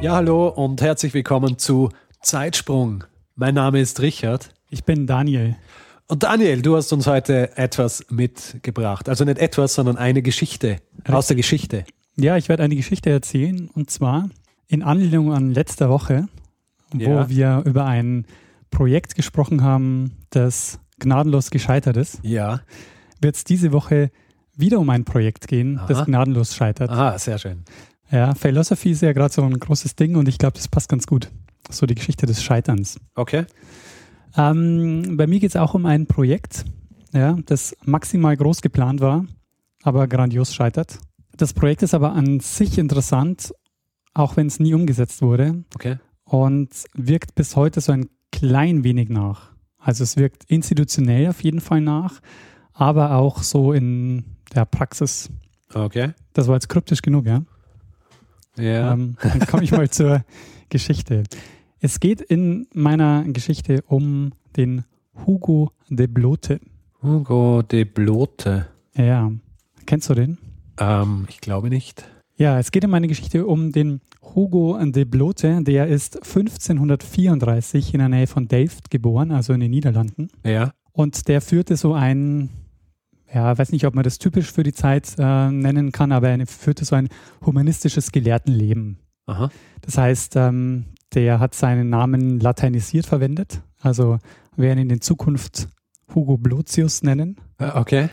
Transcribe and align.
Ja, 0.00 0.14
hallo 0.14 0.48
und 0.48 0.80
herzlich 0.80 1.12
willkommen 1.14 1.58
zu 1.58 1.90
Zeitsprung. 2.22 3.04
Mein 3.36 3.54
Name 3.54 3.80
ist 3.80 4.00
Richard. 4.00 4.52
Ich 4.70 4.84
bin 4.84 5.06
Daniel. 5.06 5.56
Und 6.08 6.22
Daniel, 6.22 6.62
du 6.62 6.76
hast 6.76 6.92
uns 6.92 7.06
heute 7.06 7.56
etwas 7.56 8.04
mitgebracht. 8.10 9.08
Also 9.08 9.24
nicht 9.24 9.38
etwas, 9.38 9.74
sondern 9.74 9.96
eine 9.96 10.22
Geschichte 10.22 10.78
aus 11.06 11.26
der 11.26 11.36
Geschichte. 11.36 11.84
Ja, 12.16 12.36
ich 12.36 12.48
werde 12.48 12.62
eine 12.62 12.76
Geschichte 12.76 13.10
erzählen 13.10 13.68
und 13.74 13.90
zwar 13.90 14.28
in 14.68 14.82
Anlehnung 14.82 15.32
an 15.32 15.52
letzter 15.52 15.88
Woche, 15.90 16.28
wo 16.92 16.98
Ja. 17.10 17.28
wir 17.28 17.62
über 17.66 17.84
ein 17.84 18.26
Projekt 18.70 19.14
gesprochen 19.14 19.62
haben, 19.62 20.16
das 20.30 20.80
gnadenlos 20.98 21.50
gescheitert 21.50 21.96
ist, 21.96 22.20
Ja. 22.22 22.60
wird 23.20 23.36
es 23.36 23.44
diese 23.44 23.72
Woche 23.72 24.10
wieder 24.56 24.78
um 24.78 24.90
ein 24.90 25.04
Projekt 25.04 25.48
gehen, 25.48 25.78
Aha. 25.78 25.86
das 25.86 26.04
gnadenlos 26.06 26.54
scheitert. 26.54 26.90
Aha, 26.90 27.18
sehr 27.18 27.38
schön. 27.38 27.64
Ja, 28.10 28.34
Philosophy 28.34 28.90
ist 28.90 29.02
ja 29.02 29.12
gerade 29.12 29.32
so 29.32 29.42
ein 29.42 29.58
großes 29.58 29.94
Ding 29.96 30.16
und 30.16 30.28
ich 30.28 30.38
glaube, 30.38 30.54
das 30.56 30.68
passt 30.68 30.88
ganz 30.88 31.06
gut. 31.06 31.30
So 31.70 31.86
die 31.86 31.94
Geschichte 31.94 32.26
des 32.26 32.42
Scheiterns. 32.42 32.98
Okay. 33.14 33.44
Ähm, 34.36 35.16
bei 35.16 35.26
mir 35.26 35.40
geht 35.40 35.50
es 35.50 35.56
auch 35.56 35.74
um 35.74 35.86
ein 35.86 36.06
Projekt, 36.06 36.64
ja, 37.12 37.36
das 37.46 37.76
maximal 37.84 38.36
groß 38.36 38.62
geplant 38.62 39.00
war, 39.00 39.24
aber 39.82 40.06
grandios 40.08 40.54
scheitert. 40.54 40.98
Das 41.36 41.52
Projekt 41.52 41.82
ist 41.82 41.94
aber 41.94 42.12
an 42.12 42.40
sich 42.40 42.78
interessant, 42.78 43.52
auch 44.14 44.36
wenn 44.36 44.46
es 44.48 44.58
nie 44.60 44.74
umgesetzt 44.74 45.22
wurde 45.22 45.64
Okay. 45.74 45.96
und 46.24 46.68
wirkt 46.94 47.34
bis 47.34 47.56
heute 47.56 47.80
so 47.80 47.92
ein 47.92 48.08
klein 48.32 48.84
wenig 48.84 49.08
nach. 49.08 49.50
Also 49.78 50.04
es 50.04 50.16
wirkt 50.16 50.44
institutionell 50.48 51.28
auf 51.28 51.42
jeden 51.42 51.60
Fall 51.60 51.80
nach, 51.80 52.20
aber 52.72 53.14
auch 53.16 53.42
so 53.42 53.72
in 53.72 54.24
der 54.54 54.64
Praxis. 54.64 55.30
Okay. 55.72 56.12
Das 56.32 56.48
war 56.48 56.54
jetzt 56.54 56.68
kryptisch 56.68 57.02
genug, 57.02 57.26
ja? 57.26 57.42
Ja. 58.56 58.92
Ähm, 58.92 59.16
dann 59.22 59.40
komme 59.46 59.64
ich 59.64 59.72
mal 59.72 59.88
zur 59.90 60.24
Geschichte. 60.68 61.24
Es 61.80 62.00
geht 62.00 62.20
in 62.20 62.66
meiner 62.74 63.24
Geschichte 63.24 63.82
um 63.86 64.32
den 64.56 64.84
Hugo 65.26 65.72
de 65.88 66.06
Blote. 66.06 66.60
Hugo 67.02 67.62
de 67.62 67.84
Blote. 67.84 68.66
Ja, 68.94 69.32
kennst 69.86 70.10
du 70.10 70.14
den? 70.14 70.38
Ähm, 70.78 71.26
ich 71.28 71.40
glaube 71.40 71.68
nicht. 71.68 72.04
Ja, 72.36 72.58
es 72.58 72.70
geht 72.70 72.84
in 72.84 72.90
meiner 72.90 73.06
Geschichte 73.06 73.46
um 73.46 73.72
den 73.72 74.00
Hugo 74.22 74.78
de 74.82 75.04
Blote. 75.04 75.62
Der 75.62 75.86
ist 75.86 76.16
1534 76.16 77.94
in 77.94 78.00
der 78.00 78.08
Nähe 78.08 78.26
von 78.26 78.48
Delft 78.48 78.90
geboren, 78.90 79.30
also 79.30 79.52
in 79.52 79.60
den 79.60 79.70
Niederlanden. 79.70 80.28
Ja. 80.44 80.72
Und 80.92 81.28
der 81.28 81.40
führte 81.40 81.76
so 81.76 81.94
ein, 81.94 82.50
ja, 83.32 83.56
weiß 83.56 83.72
nicht, 83.72 83.86
ob 83.86 83.94
man 83.94 84.04
das 84.04 84.18
typisch 84.18 84.50
für 84.52 84.62
die 84.62 84.72
Zeit 84.72 85.14
äh, 85.18 85.50
nennen 85.50 85.92
kann, 85.92 86.12
aber 86.12 86.28
er 86.28 86.46
führte 86.46 86.84
so 86.84 86.96
ein 86.96 87.08
humanistisches 87.44 88.12
Gelehrtenleben. 88.12 88.98
Aha. 89.26 89.50
Das 89.82 89.96
heißt, 89.98 90.36
ähm, 90.36 90.86
der 91.14 91.38
hat 91.40 91.54
seinen 91.54 91.90
Namen 91.90 92.40
lateinisiert 92.40 93.06
verwendet. 93.06 93.62
Also 93.80 94.18
werden 94.56 94.78
ihn 94.80 94.90
in 94.90 95.00
Zukunft 95.00 95.68
Hugo 96.14 96.36
Blotius 96.36 97.02
nennen. 97.02 97.36
Äh, 97.58 97.70
Okay. 97.74 98.08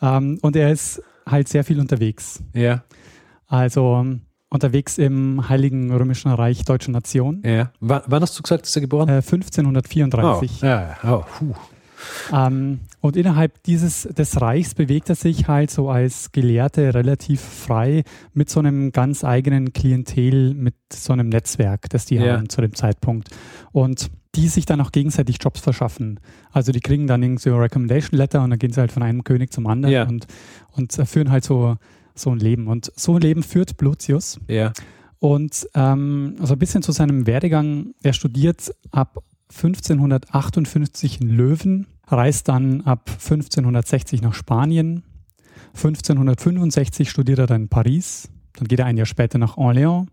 Ähm, 0.00 0.38
und 0.42 0.54
er 0.54 0.70
ist 0.70 1.02
halt 1.26 1.48
sehr 1.48 1.64
viel 1.64 1.80
unterwegs. 1.80 2.42
Ja. 2.54 2.84
Also 3.48 3.96
ähm, 3.96 4.20
unterwegs 4.48 4.96
im 4.98 5.48
Heiligen 5.48 5.92
Römischen 5.92 6.30
Reich 6.30 6.64
Deutscher 6.64 6.92
Nation. 6.92 7.42
Ja. 7.44 7.72
W 7.80 8.00
wann 8.06 8.22
hast 8.22 8.38
du 8.38 8.42
gesagt, 8.42 8.66
ist 8.66 8.76
er 8.76 8.82
geboren? 8.82 9.08
Äh, 9.08 9.22
1534. 9.22 10.62
Oh, 10.62 10.66
ja. 10.66 10.96
Oh, 11.04 11.24
puh. 11.38 11.54
Ähm, 12.32 12.80
und 13.00 13.16
innerhalb 13.16 13.62
dieses 13.64 14.02
des 14.02 14.40
Reichs 14.40 14.74
bewegt 14.74 15.08
er 15.08 15.14
sich 15.14 15.48
halt 15.48 15.70
so 15.70 15.88
als 15.90 16.32
Gelehrte 16.32 16.94
relativ 16.94 17.40
frei 17.40 18.04
mit 18.34 18.50
so 18.50 18.60
einem 18.60 18.92
ganz 18.92 19.24
eigenen 19.24 19.72
Klientel, 19.72 20.54
mit 20.54 20.74
so 20.92 21.12
einem 21.12 21.28
Netzwerk, 21.28 21.88
das 21.90 22.06
die 22.06 22.16
Ja. 22.16 22.36
haben 22.36 22.48
zu 22.48 22.60
dem 22.60 22.74
Zeitpunkt. 22.74 23.28
Und 23.72 24.10
die 24.34 24.48
sich 24.48 24.66
dann 24.66 24.80
auch 24.80 24.92
gegenseitig 24.92 25.38
Jobs 25.40 25.60
verschaffen. 25.60 26.20
Also 26.52 26.70
die 26.70 26.80
kriegen 26.80 27.06
dann 27.06 27.22
irgendwie 27.22 27.48
so 27.48 27.56
Recommendation 27.56 28.16
Letter 28.18 28.42
und 28.44 28.50
dann 28.50 28.58
gehen 28.58 28.72
sie 28.72 28.80
halt 28.80 28.92
von 28.92 29.02
einem 29.02 29.24
König 29.24 29.52
zum 29.52 29.66
anderen 29.66 29.92
Ja. 29.92 30.06
und, 30.06 30.26
und 30.76 30.96
äh, 30.98 31.06
führen 31.06 31.30
halt 31.30 31.44
so, 31.44 31.76
so 32.14 32.30
ein 32.30 32.38
Leben. 32.38 32.68
Und 32.68 32.92
so 32.94 33.14
ein 33.14 33.20
Leben 33.22 33.42
führt 33.42 33.76
Blutius. 33.78 34.38
Ja. 34.46 34.72
Und 35.18 35.66
ähm, 35.74 36.36
also 36.40 36.52
ein 36.54 36.58
bisschen 36.58 36.82
zu 36.82 36.92
seinem 36.92 37.26
Werdegang. 37.26 37.94
Er 38.02 38.12
studiert 38.12 38.72
ab 38.92 39.18
1558 39.50 41.20
in 41.20 41.28
Löwen, 41.30 41.86
reist 42.06 42.48
dann 42.48 42.82
ab 42.82 43.08
1560 43.10 44.22
nach 44.22 44.34
Spanien. 44.34 45.02
1565 45.74 47.08
studiert 47.10 47.38
er 47.38 47.46
dann 47.46 47.62
in 47.62 47.68
Paris. 47.68 48.28
Dann 48.54 48.68
geht 48.68 48.78
er 48.80 48.86
ein 48.86 48.96
Jahr 48.96 49.06
später 49.06 49.38
nach 49.38 49.56
Orléans. 49.56 50.06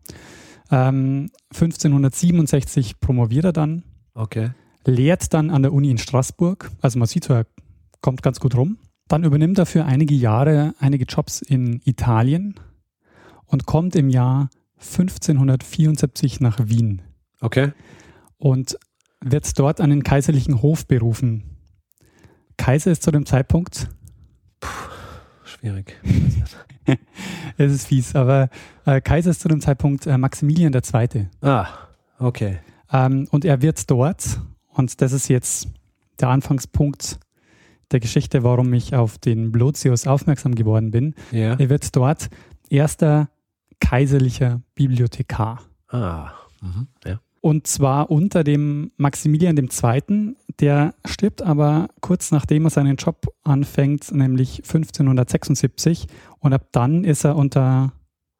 Ähm, 0.71 1.29
1567 1.53 2.99
promoviert 2.99 3.45
er 3.45 3.53
dann, 3.53 3.83
Okay. 4.13 4.51
lehrt 4.85 5.33
dann 5.33 5.49
an 5.49 5.61
der 5.61 5.73
Uni 5.73 5.89
in 5.91 5.97
Straßburg. 5.97 6.71
Also 6.81 6.99
man 6.99 7.07
sieht 7.07 7.29
er 7.29 7.45
kommt 8.01 8.21
ganz 8.21 8.39
gut 8.39 8.55
rum. 8.55 8.77
Dann 9.07 9.23
übernimmt 9.23 9.57
er 9.59 9.65
für 9.65 9.85
einige 9.85 10.15
Jahre 10.15 10.73
einige 10.79 11.05
Jobs 11.05 11.41
in 11.41 11.81
Italien 11.85 12.55
und 13.45 13.65
kommt 13.65 13.95
im 13.95 14.09
Jahr 14.09 14.49
1574 14.79 16.39
nach 16.39 16.59
Wien 16.67 17.01
Okay. 17.41 17.71
und 18.37 18.77
wird 19.23 19.57
dort 19.59 19.81
an 19.81 19.89
den 19.89 20.03
kaiserlichen 20.03 20.61
Hof 20.61 20.87
berufen. 20.87 21.43
Kaiser 22.57 22.91
ist 22.91 23.03
zu 23.03 23.11
dem 23.11 23.25
Zeitpunkt, 23.25 23.89
Schwierig. 25.43 25.95
es 27.57 27.71
ist 27.71 27.87
fies, 27.87 28.15
aber 28.15 28.49
äh, 28.85 29.01
Kaiser 29.01 29.31
ist 29.31 29.41
zu 29.41 29.47
dem 29.47 29.61
Zeitpunkt 29.61 30.05
äh, 30.07 30.17
Maximilian 30.17 30.73
II. 30.73 31.27
Ah, 31.41 31.67
okay. 32.19 32.59
Ähm, 32.91 33.27
und 33.31 33.45
er 33.45 33.61
wird 33.61 33.89
dort, 33.89 34.39
und 34.69 35.01
das 35.01 35.11
ist 35.11 35.27
jetzt 35.27 35.67
der 36.19 36.29
Anfangspunkt 36.29 37.19
der 37.91 37.99
Geschichte, 37.99 38.43
warum 38.43 38.73
ich 38.73 38.95
auf 38.95 39.17
den 39.17 39.51
Blotius 39.51 40.07
aufmerksam 40.07 40.55
geworden 40.55 40.91
bin, 40.91 41.13
Ja. 41.31 41.53
er 41.55 41.69
wird 41.69 41.95
dort 41.95 42.29
erster 42.69 43.29
kaiserlicher 43.79 44.61
Bibliothekar. 44.73 45.61
Ah. 45.89 46.31
Mhm. 46.61 46.87
Ja. 47.05 47.19
Und 47.45 47.67
zwar 47.67 48.09
unter 48.09 48.43
dem 48.43 48.89
Maximilian 48.97 49.55
II., 49.55 50.35
der 50.59 50.95
stirbt 51.05 51.43
aber 51.43 51.89
kurz 52.01 52.31
nachdem 52.31 52.65
er 52.65 52.71
seinen 52.71 52.95
Job 52.95 53.27
anfängt, 53.43 54.11
nämlich 54.11 54.63
1576. 54.63 56.07
Und 56.39 56.53
ab 56.53 56.69
dann 56.71 57.03
ist 57.03 57.23
er 57.23 57.35
unter 57.35 57.93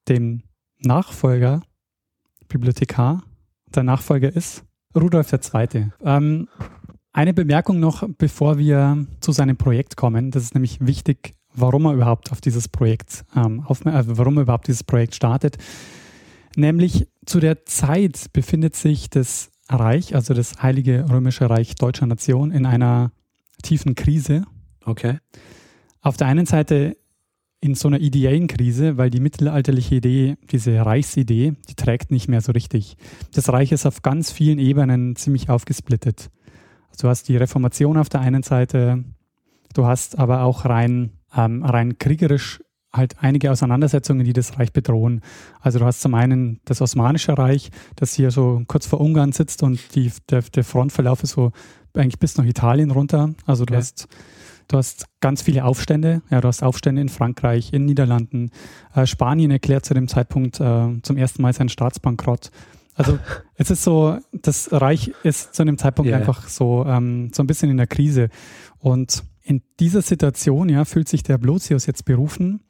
dem 0.09 0.41
Nachfolger, 0.79 1.61
Bibliothekar, 2.47 3.21
der 3.75 3.83
Nachfolger 3.83 4.35
ist 4.35 4.63
Rudolf 4.95 5.31
II. 5.31 5.91
Ähm, 6.03 6.47
eine 7.13 7.35
Bemerkung 7.35 7.79
noch, 7.79 8.09
bevor 8.17 8.57
wir 8.57 9.05
zu 9.19 9.31
seinem 9.31 9.55
Projekt 9.55 9.97
kommen. 9.97 10.31
Das 10.31 10.41
ist 10.41 10.55
nämlich 10.55 10.79
wichtig, 10.83 11.35
warum 11.53 11.85
er 11.85 11.93
überhaupt 11.93 12.31
auf 12.31 12.41
dieses 12.41 12.67
Projekt, 12.67 13.23
ähm, 13.35 13.63
auf, 13.67 13.85
äh, 13.85 14.17
warum 14.17 14.37
er 14.37 14.41
überhaupt 14.41 14.67
dieses 14.67 14.83
Projekt 14.83 15.13
startet. 15.13 15.59
Nämlich 16.55 17.07
zu 17.25 17.39
der 17.39 17.65
Zeit 17.65 18.31
befindet 18.33 18.75
sich 18.75 19.09
das 19.09 19.51
Reich, 19.67 20.15
also 20.15 20.33
das 20.33 20.61
Heilige 20.61 21.05
Römische 21.09 21.49
Reich 21.49 21.75
Deutscher 21.75 22.05
Nation, 22.05 22.51
in 22.51 22.65
einer 22.65 23.11
tiefen 23.63 23.95
Krise. 23.95 24.43
Okay. 24.83 25.19
Auf 26.01 26.17
der 26.17 26.27
einen 26.27 26.45
Seite 26.45 26.95
in 27.61 27.73
so 27.73 27.87
einer 27.87 27.99
ideellen 27.99 28.47
Krise, 28.47 28.97
weil 28.97 29.09
die 29.09 29.19
mittelalterliche 29.19 29.95
Idee, 29.95 30.37
diese 30.51 30.85
Reichsidee, 30.85 31.53
die 31.67 31.75
trägt 31.75 32.11
nicht 32.11 32.27
mehr 32.27 32.41
so 32.41 32.51
richtig. 32.51 32.95
Das 33.33 33.49
Reich 33.49 33.71
ist 33.71 33.87
auf 33.87 34.03
ganz 34.03 34.31
vielen 34.31 34.59
Ebenen 34.59 35.15
ziemlich 35.15 35.49
aufgesplittet. 35.49 36.29
Also 36.89 37.07
du 37.07 37.09
hast 37.09 37.27
die 37.27 37.37
Reformation 37.37 37.97
auf 37.97 38.07
der 38.07 38.21
einen 38.21 38.43
Seite, 38.43 39.03
du 39.73 39.85
hast 39.85 40.19
aber 40.19 40.43
auch 40.43 40.65
rein, 40.65 41.13
ähm, 41.35 41.63
rein 41.63 41.97
kriegerisch 41.97 42.61
halt 42.95 43.15
einige 43.21 43.51
Auseinandersetzungen, 43.51 44.25
die 44.25 44.33
das 44.33 44.57
Reich 44.59 44.71
bedrohen. 44.73 45.21
Also 45.61 45.79
du 45.79 45.85
hast 45.85 46.01
zum 46.01 46.13
einen 46.15 46.59
das 46.65 46.81
Osmanische 46.81 47.37
Reich, 47.37 47.71
das 47.95 48.13
hier 48.13 48.31
so 48.31 48.61
kurz 48.67 48.85
vor 48.87 49.01
Ungarn 49.01 49.31
sitzt 49.31 49.63
und 49.63 49.79
die, 49.95 50.11
der, 50.29 50.41
der 50.41 50.63
Frontverlauf 50.63 51.23
ist 51.23 51.31
so 51.31 51.51
eigentlich 51.93 52.19
bis 52.19 52.37
nach 52.37 52.45
Italien 52.45 52.91
runter. 52.91 53.33
Also 53.45 53.65
du 53.65 53.73
Okay. 53.73 53.79
hast 53.81 54.07
Du 54.67 54.77
hast 54.77 55.05
ganz 55.21 55.43
viele 55.43 55.63
Aufstände. 55.63 56.23
Ja, 56.31 56.41
du 56.41 56.47
hast 56.47 56.63
Aufstände 56.63 56.99
in 56.99 57.07
Frankreich, 57.09 57.71
in 57.71 57.85
Niederlanden. 57.85 58.49
Äh, 58.95 59.05
Spanien 59.05 59.51
erklärt 59.51 59.85
zu 59.85 59.93
dem 59.93 60.07
Zeitpunkt 60.07 60.59
äh, 60.59 60.87
zum 61.03 61.17
ersten 61.17 61.43
Mal 61.43 61.53
seinen 61.53 61.69
Staatsbankrott. 61.69 62.49
Also 62.95 63.19
es 63.57 63.69
ist 63.69 63.83
so, 63.83 64.17
das 64.31 64.69
Reich 64.71 65.13
ist 65.21 65.53
zu 65.53 65.61
einem 65.61 65.77
Zeitpunkt 65.77 66.09
Ja. 66.09 66.17
einfach 66.17 66.47
so, 66.49 66.83
ähm, 66.87 67.29
so 67.31 67.43
ein 67.43 67.47
bisschen 67.47 67.69
in 67.69 67.77
der 67.77 67.85
Krise. 67.85 68.29
Und 68.79 69.23
in 69.45 69.61
dieser 69.79 70.01
Situation 70.01 70.69
ja, 70.69 70.85
fühlt 70.85 71.07
sich 71.07 71.23
der 71.23 71.37
Blotius 71.37 71.85
jetzt 71.85 72.03
berufen, 72.03 72.61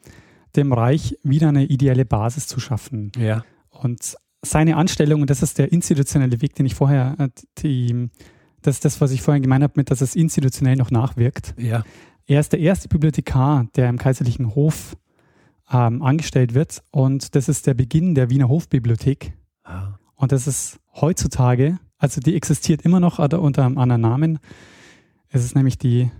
dem 0.55 0.73
Reich 0.73 1.17
wieder 1.23 1.49
eine 1.49 1.65
ideelle 1.65 2.05
Basis 2.05 2.47
zu 2.47 2.59
schaffen. 2.59 3.11
Ja. 3.17 3.45
Und 3.69 4.15
seine 4.41 4.75
Anstellung, 4.75 5.21
und 5.21 5.29
das 5.29 5.41
ist 5.41 5.57
der 5.57 5.71
institutionelle 5.71 6.41
Weg, 6.41 6.53
den 6.55 6.65
ich 6.65 6.75
vorher, 6.75 7.15
äh, 7.17 7.29
die, 7.59 8.09
das 8.61 8.75
ist 8.75 8.85
das, 8.85 9.01
was 9.01 9.11
ich 9.11 9.21
vorher 9.21 9.41
gemeint 9.41 9.63
habe, 9.63 9.73
mit, 9.77 9.89
dass 9.89 10.01
es 10.01 10.15
institutionell 10.15 10.75
noch 10.75 10.91
nachwirkt. 10.91 11.55
Ja. 11.57 11.83
Er 12.27 12.39
ist 12.41 12.51
der 12.51 12.59
erste 12.59 12.89
Bibliothekar, 12.89 13.67
der 13.75 13.87
im 13.89 13.97
kaiserlichen 13.97 14.53
Hof 14.53 14.97
ähm, 15.71 16.01
angestellt 16.01 16.53
wird. 16.53 16.83
Und 16.91 17.35
das 17.35 17.47
ist 17.47 17.67
der 17.67 17.73
Beginn 17.73 18.15
der 18.15 18.29
Wiener 18.29 18.49
Hofbibliothek. 18.49 19.33
Ah. 19.63 19.97
Und 20.15 20.31
das 20.31 20.45
ist 20.45 20.79
heutzutage, 20.93 21.79
also 21.97 22.19
die 22.19 22.35
existiert 22.35 22.81
immer 22.81 22.99
noch 22.99 23.19
unter 23.19 23.41
unter 23.41 23.65
einem 23.65 23.77
anderen 23.77 24.01
Namen. 24.01 24.39
Es 25.29 25.43
ist 25.43 25.55
nämlich 25.55 25.77
die, 25.77 26.11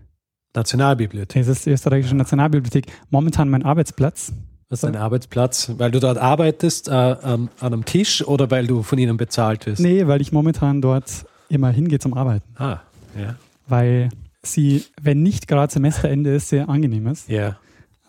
Nationalbibliothek. 0.56 1.42
es 1.42 1.48
ist 1.48 1.66
die 1.66 1.72
österreichische 1.72 2.16
Nationalbibliothek, 2.16 2.86
momentan 3.10 3.50
mein 3.50 3.63
Arbeitsplatz. 3.63 4.31
Das 4.69 4.80
ist 4.80 4.86
ein 4.86 4.96
Arbeitsplatz, 4.96 5.72
weil 5.78 5.92
du 5.92 6.00
dort 6.00 6.18
arbeitest, 6.18 6.88
äh, 6.88 6.92
am- 6.92 7.50
an 7.60 7.74
einem 7.74 7.86
Tisch 7.86 8.25
oder 8.25 8.50
weil 8.50 8.66
du 8.66 8.81
von 8.81 8.98
ihnen 8.98 9.16
bezahlt 9.18 9.66
wirst? 9.68 9.81
Nee, 9.81 10.07
weil 10.07 10.22
ich 10.22 10.31
momentan 10.31 10.81
dort 10.81 11.25
immer 11.50 11.69
hingehe 11.69 12.00
zum 12.00 12.16
Arbeiten. 12.16 12.44
Ah, 12.57 12.80
ja. 13.19 13.36
Weil 13.68 14.10
sie, 14.42 14.84
wenn 15.02 15.22
nicht 15.22 15.48
gerade 15.48 15.72
Semesterende 15.72 16.34
ist, 16.36 16.50
sehr 16.50 16.68
angenehm 16.68 17.07
ist. 17.07 17.30
Ja. 17.30 17.57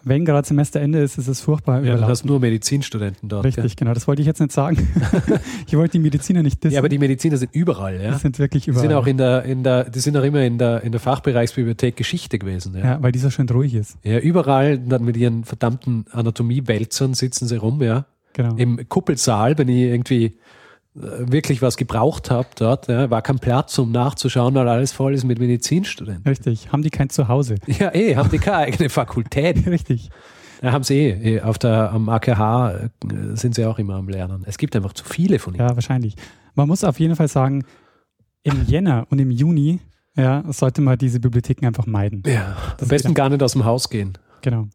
Wenn 0.08 0.24
gerade 0.24 0.46
Semesterende 0.46 1.00
ist, 1.00 1.18
ist 1.18 1.26
es 1.26 1.40
furchtbar 1.40 1.82
ja 1.82 1.96
du 1.96 2.04
hast 2.04 2.24
nur 2.24 2.38
Medizinstudenten 2.40 3.28
dort. 3.28 3.44
Richtig, 3.44 3.74
genau. 3.76 3.92
Das 3.92 4.06
wollte 4.06 4.22
ich 4.22 4.26
jetzt 4.26 4.40
nicht 4.40 4.52
sagen. 4.52 4.76
ich 5.66 5.76
wollte 5.76 5.92
die 5.92 5.98
Mediziner 5.98 6.42
nicht 6.42 6.56
Ja. 6.56 6.60
dissen. 6.62 6.74
ja, 6.74 6.78
aber 6.80 6.88
die 6.88 6.98
Mediziner 6.98 7.36
sind 7.36 7.52
überall, 7.54 7.98
die 7.98 8.04
ja. 8.04 8.18
sind 8.18 8.38
wirklich 8.38 8.64
Die 8.64 8.70
überall. 8.70 8.86
sind 8.86 8.96
auch 8.96 9.06
in 9.06 9.18
der, 9.18 9.42
in 9.42 9.62
der, 9.64 9.90
die 9.90 9.98
sind 9.98 10.16
auch 10.16 10.22
immer 10.22 10.42
in 10.42 10.58
der, 10.58 10.82
in 10.84 10.92
der 10.92 11.00
Fachbereichsbibliothek 11.00 11.96
Geschichte 11.96 12.38
gewesen. 12.38 12.74
Ja. 12.76 12.84
ja, 12.84 13.02
weil 13.02 13.10
die 13.12 13.18
so 13.18 13.30
schön 13.30 13.48
ruhig 13.48 13.74
ist. 13.74 13.98
ja, 14.04 14.18
überall 14.18 14.78
dann 14.78 15.04
mit 15.04 15.16
ihren 15.16 15.44
verdammten 15.44 16.04
Anatomiewälzern 16.12 17.14
sitzen 17.14 17.46
sie 17.48 17.56
rum, 17.56 17.82
ja. 17.82 18.06
Genau. 18.32 18.54
Im 18.56 18.88
Kuppelsaal, 18.88 19.58
wenn 19.58 19.68
ich 19.68 19.78
irgendwie 19.78 20.36
wirklich 20.98 21.60
was 21.60 21.76
gebraucht 21.76 22.30
habe 22.30 22.48
dort, 22.56 22.88
ja, 22.88 23.10
war 23.10 23.20
kein 23.22 23.38
Platz, 23.38 23.78
um 23.78 23.92
nachzuschauen, 23.92 24.54
weil 24.54 24.68
alles 24.68 24.92
voll 24.92 25.14
ist 25.14 25.24
mit 25.24 25.38
Medizinstudenten. 25.38 26.26
Richtig. 26.26 26.72
Haben 26.72 26.82
die 26.82 26.90
kein 26.90 27.10
Zuhause? 27.10 27.56
Ja, 27.66 27.94
eh, 27.94 28.16
haben 28.16 28.30
die 28.30 28.38
keine 28.38 28.58
eigene 28.58 28.88
Fakultät. 28.88 29.66
Richtig. 29.66 30.08
Ja, 30.62 30.72
haben 30.72 30.84
sie 30.84 30.94
eh. 30.94 31.36
eh. 31.36 31.40
Auf 31.42 31.58
der, 31.58 31.92
am 31.92 32.08
AKH 32.08 32.70
äh, 32.70 32.88
sind 33.34 33.54
sie 33.54 33.66
auch 33.66 33.78
immer 33.78 33.96
am 33.96 34.08
Lernen. 34.08 34.44
Es 34.46 34.56
gibt 34.56 34.74
einfach 34.74 34.94
zu 34.94 35.04
viele 35.04 35.38
von 35.38 35.54
ihnen. 35.54 35.66
Ja, 35.66 35.74
wahrscheinlich. 35.74 36.16
Man 36.54 36.68
muss 36.68 36.82
auf 36.84 36.98
jeden 36.98 37.16
Fall 37.16 37.28
sagen, 37.28 37.64
im 38.42 38.64
Jänner 38.64 39.06
und 39.10 39.18
im 39.18 39.30
Juni 39.30 39.80
ja, 40.16 40.44
sollte 40.50 40.80
man 40.80 40.96
diese 40.96 41.20
Bibliotheken 41.20 41.66
einfach 41.66 41.86
meiden. 41.86 42.22
Ja, 42.26 42.56
am 42.80 42.88
besten 42.88 43.12
gar 43.12 43.28
nicht 43.28 43.42
aus 43.42 43.52
dem 43.52 43.66
Haus 43.66 43.90
gehen. 43.90 44.16
Genau. 44.40 44.68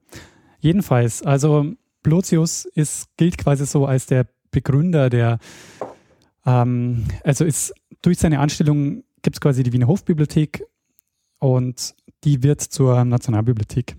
Jedenfalls, 0.60 1.24
also 1.24 1.74
Blotius 2.04 2.66
ist, 2.66 3.08
gilt 3.18 3.40
quasi 3.40 3.66
so 3.66 3.88
als 3.88 4.06
der 4.06 4.28
Begründer 4.52 5.10
der, 5.10 5.40
ähm, 6.46 7.06
also 7.24 7.46
ist 7.46 7.74
durch 8.02 8.18
seine 8.20 8.40
Anstellung 8.40 9.04
gibt 9.22 9.36
es 9.36 9.42
quasi 9.42 9.64
die 9.64 9.74
Wiener 9.74 9.88
Hofbibliothek 9.88 10.64
und 11.40 11.96
die 12.24 12.44
wird 12.44 12.62
zur 12.62 13.04
Nationalbibliothek. 13.06 13.96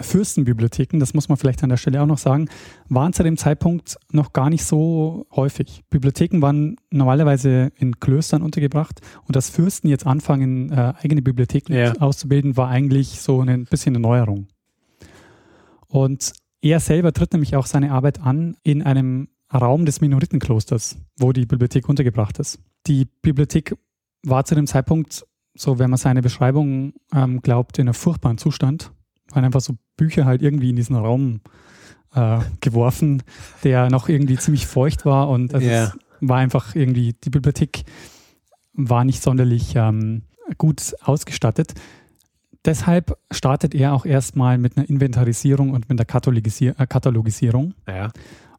Fürstenbibliotheken, 0.00 0.98
das 0.98 1.14
muss 1.14 1.28
man 1.28 1.36
vielleicht 1.36 1.62
an 1.62 1.68
der 1.68 1.76
Stelle 1.76 2.00
auch 2.02 2.06
noch 2.06 2.18
sagen, 2.18 2.48
waren 2.88 3.12
zu 3.12 3.22
dem 3.22 3.36
Zeitpunkt 3.36 3.98
noch 4.10 4.32
gar 4.32 4.48
nicht 4.48 4.64
so 4.64 5.26
häufig. 5.30 5.82
Bibliotheken 5.90 6.40
waren 6.40 6.76
normalerweise 6.90 7.70
in 7.76 8.00
Klöstern 8.00 8.42
untergebracht 8.42 9.00
und 9.26 9.36
dass 9.36 9.50
Fürsten 9.50 9.88
jetzt 9.88 10.06
anfangen, 10.06 10.72
äh, 10.72 10.94
eigene 11.02 11.22
Bibliotheken 11.22 11.74
Ja. 11.74 11.92
auszubilden, 11.96 12.56
war 12.56 12.68
eigentlich 12.68 13.20
so 13.20 13.42
ein 13.42 13.64
bisschen 13.66 13.94
eine 13.94 14.02
Neuerung. 14.02 14.46
Und 15.86 16.32
er 16.62 16.80
selber 16.80 17.12
tritt 17.12 17.32
nämlich 17.32 17.56
auch 17.56 17.66
seine 17.66 17.92
Arbeit 17.92 18.20
an 18.20 18.56
in 18.62 18.82
einem 18.82 19.28
Raum 19.52 19.84
des 19.84 20.00
Minoritenklosters, 20.00 20.98
wo 21.18 21.32
die 21.32 21.46
Bibliothek 21.46 21.88
untergebracht 21.88 22.38
ist. 22.38 22.60
Die 22.86 23.06
Bibliothek 23.22 23.76
war 24.24 24.44
zu 24.44 24.54
dem 24.54 24.66
Zeitpunkt, 24.66 25.26
so 25.54 25.78
wenn 25.78 25.90
man 25.90 25.98
seine 25.98 26.22
Beschreibung 26.22 26.94
ähm, 27.12 27.40
glaubt, 27.42 27.78
in 27.78 27.88
einem 27.88 27.94
furchtbaren 27.94 28.38
Zustand. 28.38 28.92
Waren 29.32 29.44
einfach 29.44 29.60
so 29.60 29.74
Bücher 29.96 30.24
halt 30.24 30.42
irgendwie 30.42 30.70
in 30.70 30.76
diesen 30.76 30.96
Raum 30.96 31.40
äh, 32.14 32.38
geworfen, 32.60 33.22
der 33.64 33.90
noch 33.90 34.08
irgendwie 34.08 34.36
ziemlich 34.36 34.66
feucht 34.66 35.04
war 35.04 35.28
und 35.28 35.54
also 35.54 35.66
Ja. 35.66 35.84
es 35.84 35.98
war 36.20 36.38
einfach 36.38 36.74
irgendwie, 36.74 37.14
die 37.24 37.30
Bibliothek 37.30 37.84
war 38.72 39.04
nicht 39.04 39.22
sonderlich 39.22 39.74
ähm, 39.76 40.22
gut 40.58 40.94
ausgestattet. 41.02 41.74
Deshalb 42.64 43.16
startet 43.30 43.74
er 43.74 43.94
auch 43.94 44.04
erstmal 44.04 44.58
mit 44.58 44.76
einer 44.76 44.88
Inventarisierung 44.88 45.70
und 45.70 45.88
mit 45.88 45.98
einer 45.98 46.04
Katalogisier 46.04 46.74
äh, 46.78 46.86
Katalogisierung. 46.86 47.74
Ja. 47.88 48.10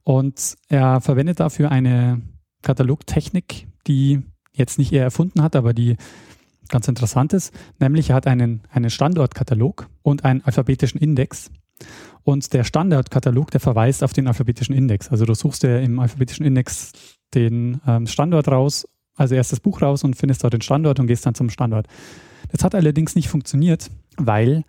Und 0.03 0.55
er 0.67 1.01
verwendet 1.01 1.39
dafür 1.39 1.71
eine 1.71 2.21
Katalogtechnik, 2.61 3.67
die 3.87 4.21
jetzt 4.53 4.77
nicht 4.77 4.91
er 4.91 5.03
erfunden 5.03 5.41
hat, 5.41 5.55
aber 5.55 5.73
die 5.73 5.97
ganz 6.69 6.87
interessant 6.87 7.33
ist. 7.33 7.53
Nämlich 7.79 8.09
er 8.09 8.15
hat 8.15 8.27
einen, 8.27 8.61
einen 8.71 8.89
Standortkatalog 8.89 9.87
und 10.01 10.25
einen 10.25 10.41
alphabetischen 10.41 10.99
Index. 10.99 11.51
Und 12.23 12.53
der 12.53 12.63
Standortkatalog, 12.63 13.51
der 13.51 13.59
verweist 13.59 14.03
auf 14.03 14.13
den 14.13 14.27
alphabetischen 14.27 14.75
Index. 14.75 15.09
Also 15.09 15.25
du 15.25 15.33
suchst 15.33 15.63
dir 15.63 15.81
im 15.81 15.99
alphabetischen 15.99 16.45
Index 16.45 16.91
den 17.33 17.81
ähm, 17.87 18.07
Standort 18.07 18.47
raus, 18.47 18.87
also 19.15 19.35
erst 19.35 19.51
das 19.51 19.59
Buch 19.59 19.81
raus 19.81 20.03
und 20.03 20.15
findest 20.15 20.43
dort 20.43 20.53
den 20.53 20.61
Standort 20.61 20.99
und 20.99 21.07
gehst 21.07 21.25
dann 21.25 21.35
zum 21.35 21.49
Standort. 21.49 21.87
Das 22.51 22.63
hat 22.63 22.75
allerdings 22.75 23.15
nicht 23.15 23.29
funktioniert, 23.29 23.89
weil 24.17 24.63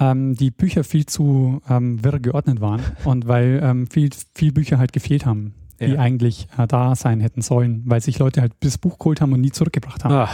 ähm, 0.00 0.34
die 0.34 0.50
Bücher 0.50 0.82
viel 0.82 1.06
zu 1.06 1.60
ähm, 1.68 2.02
wirr 2.02 2.18
geordnet 2.18 2.60
waren 2.60 2.80
und 3.04 3.28
weil 3.28 3.60
ähm, 3.62 3.86
viel, 3.86 4.10
viel 4.34 4.52
Bücher 4.52 4.78
halt 4.78 4.92
gefehlt 4.92 5.26
haben, 5.26 5.54
die 5.80 5.84
Ja. 5.92 6.00
eigentlich 6.00 6.48
äh, 6.58 6.66
da 6.66 6.96
sein 6.96 7.20
hätten 7.20 7.42
sollen, 7.42 7.82
weil 7.84 8.00
sich 8.00 8.18
Leute 8.18 8.40
halt 8.40 8.52
das 8.60 8.78
Buch 8.78 8.98
geholt 8.98 9.20
haben 9.20 9.32
und 9.32 9.40
nie 9.40 9.52
zurückgebracht 9.52 10.04
haben. 10.04 10.14
Ah, 10.14 10.28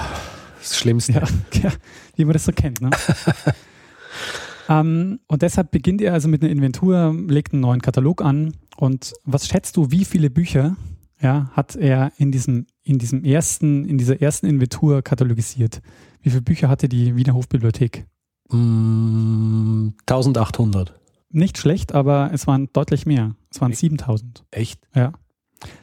das 0.59 0.79
Schlimmste. 0.79 1.13
Ja, 1.13 1.23
ja, 1.63 1.73
wie 2.15 2.25
man 2.25 2.33
das 2.33 2.45
so 2.45 2.53
kennt. 2.53 2.81
Ne? 2.81 2.91
ähm, 4.69 5.21
und 5.27 5.43
deshalb 5.43 5.71
beginnt 5.71 6.01
er 6.01 6.13
also 6.13 6.29
mit 6.29 6.43
einer 6.43 6.51
Inventur, 6.51 7.15
legt 7.29 7.53
einen 7.53 7.63
neuen 7.63 7.83
Katalog 7.83 8.23
an. 8.23 8.53
Und 8.77 9.13
was 9.25 9.47
schätzt 9.49 9.77
du, 9.77 9.91
wie 9.91 10.05
viele 10.05 10.31
Bücher 10.31 10.77
ja, 11.21 11.51
hat 11.53 11.77
er 11.77 12.13
in 12.19 12.31
diesem, 12.31 12.67
in 12.83 12.99
diesem 12.99 13.25
ersten, 13.25 13.85
in 13.85 13.99
dieser 13.99 14.20
ersten 14.20 14.46
Inventur 14.46 15.03
katalogisiert? 15.03 15.81
Wie 16.23 16.31
viele 16.31 16.43
Bücher 16.43 16.69
hatte 16.69 16.89
die 16.89 17.17
Wiener 17.17 17.35
Hofbibliothek? 17.35 18.05
Mm, 18.50 19.91
1800. 20.08 20.94
Nicht 21.31 21.58
schlecht, 21.58 21.94
aber 21.94 22.31
es 22.32 22.46
waren 22.46 22.69
deutlich 22.72 23.06
mehr. 23.06 23.34
Es 23.50 23.60
waren 23.60 23.72
Echt? 23.72 23.81
7000. 23.81 24.44
Echt? 24.50 24.81
Ja. 24.94 25.12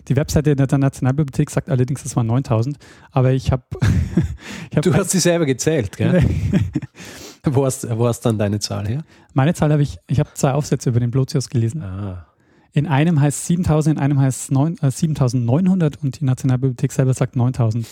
Die 0.08 0.16
Webseite 0.16 0.56
der 0.56 0.78
Nationalbibliothek 0.78 1.50
sagt 1.50 1.70
allerdings, 1.70 2.06
es 2.06 2.16
waren 2.16 2.28
9000. 2.28 2.78
Aber 3.12 3.32
ich 3.32 3.52
habe. 3.52 3.64
hab 4.76 4.84
Du 4.84 4.94
hast 4.94 5.12
sie 5.12 5.20
selber 5.20 5.46
gezählt, 5.46 5.98
gell? 5.98 6.24
Wo 7.46 7.66
hast, 7.66 7.86
wo 7.98 8.08
hast 8.08 8.22
dann 8.22 8.38
deine 8.38 8.60
Zahl 8.60 8.88
her? 8.88 9.04
Meine 9.34 9.54
Zahl 9.54 9.70
habe 9.74 9.82
ich, 9.82 9.98
ich 10.08 10.18
habe 10.22 10.30
zwei 10.34 10.54
Aufsätze 10.54 10.90
über 10.90 11.02
den 11.02 11.12
Blotius 11.12 11.50
gelesen. 11.50 11.82
Ah. 11.84 12.26
In 12.72 12.88
einem 12.88 13.20
heißt 13.20 13.48
7000, 13.48 13.98
in 13.98 14.02
einem 14.02 14.18
heißt 14.18 14.50
neun- 14.50 14.78
äh, 14.82 14.90
7900 14.90 16.02
und 16.02 16.22
die 16.22 16.24
Nationalbibliothek 16.26 16.94
selber 16.94 17.14
sagt 17.14 17.36
9000. 17.36 17.86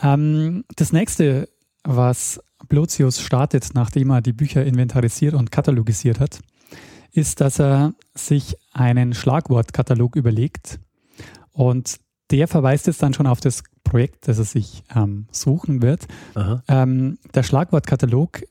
Ähm, 0.00 0.62
das 0.76 0.92
nächste, 0.92 1.48
was 1.82 2.40
Blotius 2.68 3.20
startet, 3.20 3.70
nachdem 3.74 4.10
er 4.10 4.22
die 4.22 4.32
Bücher 4.32 4.64
inventarisiert 4.64 5.34
und 5.34 5.50
katalogisiert 5.50 6.20
hat, 6.20 6.40
ist, 7.12 7.40
dass 7.40 7.58
er 7.58 7.94
sich 8.14 8.56
einen 8.72 9.14
Schlagwortkatalog 9.14 10.16
überlegt 10.16 10.80
und 11.52 11.98
der 12.30 12.48
verweist 12.48 12.86
jetzt 12.86 13.02
dann 13.02 13.14
schon 13.14 13.26
auf 13.26 13.40
das 13.40 13.62
Projekt, 13.84 14.28
das 14.28 14.38
er 14.38 14.44
sich 14.44 14.82
ähm, 14.94 15.26
suchen 15.30 15.80
wird. 15.80 16.06
Ähm, 16.68 17.18
der 17.34 17.42
Schlagwortkatalog 17.42 18.42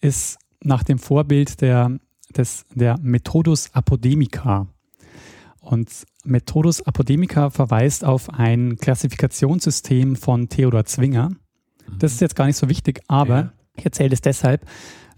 ist 0.00 0.38
nach 0.62 0.82
dem 0.82 0.98
Vorbild 0.98 1.60
der, 1.60 1.98
des, 2.36 2.66
der 2.74 2.98
Methodus 3.00 3.70
Apodemica. 3.72 4.66
Und 5.60 6.04
Methodus 6.24 6.82
Apodemica 6.82 7.50
verweist 7.50 8.04
auf 8.04 8.30
ein 8.30 8.76
Klassifikationssystem 8.76 10.16
von 10.16 10.48
Theodor 10.48 10.84
Zwinger. 10.84 11.30
Das 11.98 12.12
ist 12.12 12.20
jetzt 12.20 12.36
gar 12.36 12.46
nicht 12.46 12.56
so 12.56 12.68
wichtig, 12.68 13.00
aber 13.08 13.36
Ja. 13.36 13.52
ich 13.76 13.84
erzähle 13.84 14.12
es 14.14 14.20
deshalb, 14.20 14.66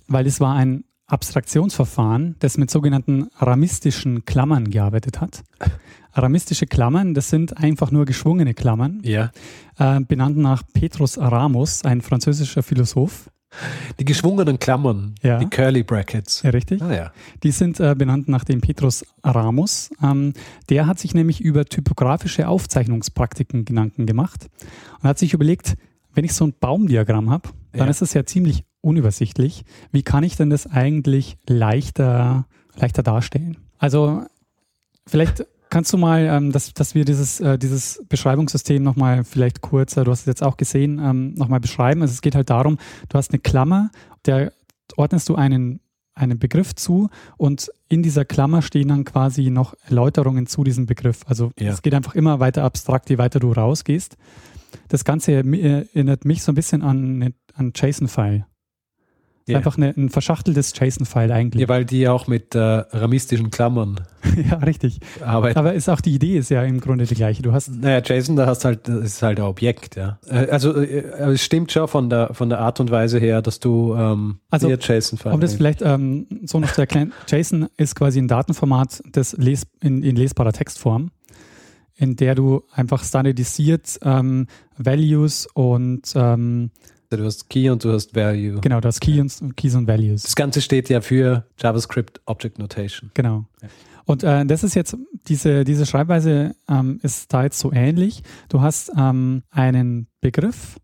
weil 0.08 0.26
es 0.26 0.40
war 0.40 0.54
ein 0.54 0.84
Abstraktionsverfahren, 1.06 2.36
das 2.38 2.56
mit 2.58 2.70
sogenannten 2.70 3.28
ramistischen 3.38 4.24
Klammern 4.24 4.70
gearbeitet 4.70 5.20
hat. 5.20 5.42
Ramistische 6.14 6.66
Klammern, 6.66 7.12
das 7.14 7.28
sind 7.28 7.56
einfach 7.58 7.90
nur 7.90 8.04
geschwungene 8.04 8.54
Klammern 8.54 9.00
Ja. 9.04 9.30
äh, 9.78 10.00
benannt 10.00 10.36
nach 10.36 10.62
Petrus 10.72 11.18
Aramus, 11.18 11.84
ein 11.84 12.00
französischer 12.00 12.62
Philosoph. 12.62 13.30
Die 14.00 14.04
geschwungenen 14.04 14.58
Klammern, 14.58 15.14
Ja. 15.22 15.38
die 15.38 15.46
Curly 15.46 15.82
Brackets. 15.84 16.42
Ja, 16.42 16.50
richtig. 16.50 16.82
Ah 16.82 16.94
ja. 16.94 17.12
Die 17.42 17.50
sind 17.52 17.78
äh, 17.80 17.94
benannt 17.96 18.28
nach 18.28 18.42
dem 18.44 18.60
Petrus 18.60 19.04
Ramos. 19.22 19.90
Ähm, 20.02 20.32
der 20.70 20.86
hat 20.86 20.98
sich 20.98 21.14
nämlich 21.14 21.40
über 21.40 21.64
typografische 21.64 22.48
Aufzeichnungspraktiken 22.48 23.64
Gedanken 23.64 24.06
gemacht 24.06 24.48
und 25.00 25.08
hat 25.08 25.18
sich 25.18 25.34
überlegt, 25.34 25.76
wenn 26.14 26.24
ich 26.24 26.32
so 26.34 26.46
ein 26.46 26.54
Baumdiagramm 26.58 27.30
habe, 27.30 27.50
dann 27.72 27.86
Ja. 27.86 27.90
ist 27.90 28.02
das 28.02 28.14
ja 28.14 28.24
ziemlich 28.24 28.64
unübersichtlich. 28.80 29.64
Wie 29.92 30.02
kann 30.02 30.24
ich 30.24 30.36
denn 30.36 30.50
das 30.50 30.66
eigentlich 30.66 31.36
leichter, 31.48 32.46
leichter 32.76 33.02
darstellen? 33.02 33.56
Also 33.78 34.22
vielleicht 35.06 35.46
kannst 35.70 35.92
du 35.92 35.98
mal, 35.98 36.20
ähm, 36.26 36.52
dass, 36.52 36.72
dass 36.74 36.94
wir 36.94 37.04
dieses, 37.04 37.40
äh, 37.40 37.58
dieses 37.58 38.02
Beschreibungssystem 38.08 38.82
nochmal 38.82 39.24
vielleicht 39.24 39.60
kurz, 39.60 39.96
äh, 39.96 40.04
du 40.04 40.10
hast 40.10 40.20
es 40.20 40.26
jetzt 40.26 40.42
auch 40.42 40.56
gesehen, 40.56 41.00
ähm, 41.02 41.34
nochmal 41.34 41.60
beschreiben. 41.60 42.02
Also 42.02 42.12
es 42.12 42.20
geht 42.22 42.34
halt 42.34 42.50
darum, 42.50 42.78
du 43.08 43.18
hast 43.18 43.32
eine 43.32 43.40
Klammer, 43.40 43.90
der 44.26 44.52
ordnest 44.96 45.28
du 45.28 45.34
einen, 45.34 45.80
einen 46.14 46.38
Begriff 46.38 46.74
zu 46.74 47.08
und 47.36 47.70
in 47.88 48.02
dieser 48.02 48.24
Klammer 48.24 48.62
stehen 48.62 48.88
dann 48.88 49.04
quasi 49.04 49.50
noch 49.50 49.74
Erläuterungen 49.86 50.46
zu 50.46 50.64
diesem 50.64 50.86
Begriff. 50.86 51.22
Also 51.26 51.50
Ja. 51.58 51.72
es 51.72 51.82
geht 51.82 51.94
einfach 51.94 52.14
immer 52.14 52.40
weiter 52.40 52.62
abstrakt, 52.64 53.10
je 53.10 53.18
weiter 53.18 53.40
du 53.40 53.52
rausgehst. 53.52 54.16
Das 54.88 55.04
Ganze 55.04 55.32
erinnert 55.32 56.24
mich 56.24 56.42
so 56.42 56.52
ein 56.52 56.54
bisschen 56.54 56.82
an, 56.82 57.34
an 57.54 57.72
JSON-File. 57.74 58.46
Ja. 59.46 59.58
Einfach 59.58 59.76
eine, 59.76 59.90
ein 59.94 60.08
verschachteltes 60.08 60.72
JSON-File 60.74 61.30
eigentlich. 61.30 61.60
ja, 61.60 61.68
weil 61.68 61.84
die 61.84 62.08
auch 62.08 62.26
mit 62.26 62.54
äh, 62.54 62.58
ramistischen 62.58 63.50
Klammern 63.50 64.00
ja, 64.50 64.56
richtig. 64.56 65.00
arbeiten. 65.20 65.58
Aber 65.58 65.74
ist 65.74 65.90
auch 65.90 66.00
die 66.00 66.14
Idee 66.14 66.38
ist 66.38 66.48
ja 66.48 66.62
im 66.62 66.80
Grunde 66.80 67.04
die 67.04 67.14
gleiche. 67.14 67.42
Du 67.42 67.52
hast 67.52 67.70
Naja, 67.70 68.00
Jason, 68.02 68.36
da 68.36 68.46
hast 68.46 68.64
halt, 68.64 68.88
das 68.88 69.04
ist 69.04 69.22
halt 69.22 69.38
ein 69.38 69.44
Objekt, 69.44 69.96
ja. 69.96 70.18
Äh, 70.26 70.46
Also 70.48 70.74
äh, 70.80 71.12
aber 71.12 71.32
es 71.32 71.44
stimmt 71.44 71.72
schon 71.72 71.88
von 71.88 72.08
der 72.08 72.32
von 72.32 72.48
der 72.48 72.60
Art 72.60 72.80
und 72.80 72.90
Weise 72.90 73.18
her, 73.18 73.42
dass 73.42 73.60
du 73.60 73.94
ähm, 73.94 74.38
Also, 74.48 74.66
dir 74.68 74.78
Jason 74.80 75.18
Um 75.30 75.40
das 75.40 75.54
vielleicht 75.54 75.82
ähm, 75.82 76.26
so 76.44 76.58
noch 76.58 76.72
zu 76.72 76.80
erklären, 76.80 77.12
JSON 77.28 77.68
ist 77.76 77.96
quasi 77.96 78.20
ein 78.20 78.28
Datenformat 78.28 79.02
das 79.12 79.34
les 79.36 79.66
in, 79.82 80.02
in 80.02 80.16
lesbarer 80.16 80.54
Textform, 80.54 81.10
in 81.96 82.16
der 82.16 82.34
du 82.34 82.62
einfach 82.72 83.04
standardisiert 83.04 83.98
ähm, 84.02 84.46
Values 84.78 85.46
und 85.52 86.12
ähm, 86.14 86.70
Du 87.16 87.24
hast 87.24 87.48
Key 87.48 87.70
und 87.70 87.84
du 87.84 87.92
hast 87.92 88.14
Value. 88.14 88.60
genau 88.60 88.80
das 88.80 89.00
Key 89.00 89.20
und, 89.20 89.56
Keys 89.56 89.74
und 89.74 89.86
Values. 89.86 90.22
Das 90.22 90.34
Ganze 90.34 90.60
steht 90.60 90.88
ja 90.88 91.00
für 91.00 91.46
JavaScript 91.58 92.20
Object 92.26 92.58
Notation. 92.58 93.10
Genau. 93.14 93.46
Ja. 93.62 93.68
Und 94.06 94.22
äh, 94.22 94.44
das 94.44 94.64
ist 94.64 94.74
jetzt, 94.74 94.96
diese, 95.28 95.64
diese 95.64 95.86
Schreibweise 95.86 96.54
ähm, 96.68 97.00
ist 97.02 97.32
da 97.32 97.44
jetzt 97.44 97.58
so 97.58 97.72
ähnlich. 97.72 98.22
Du 98.48 98.60
hast 98.60 98.92
ähm, 98.96 99.42
einen 99.50 100.08
Begriff, 100.20 100.78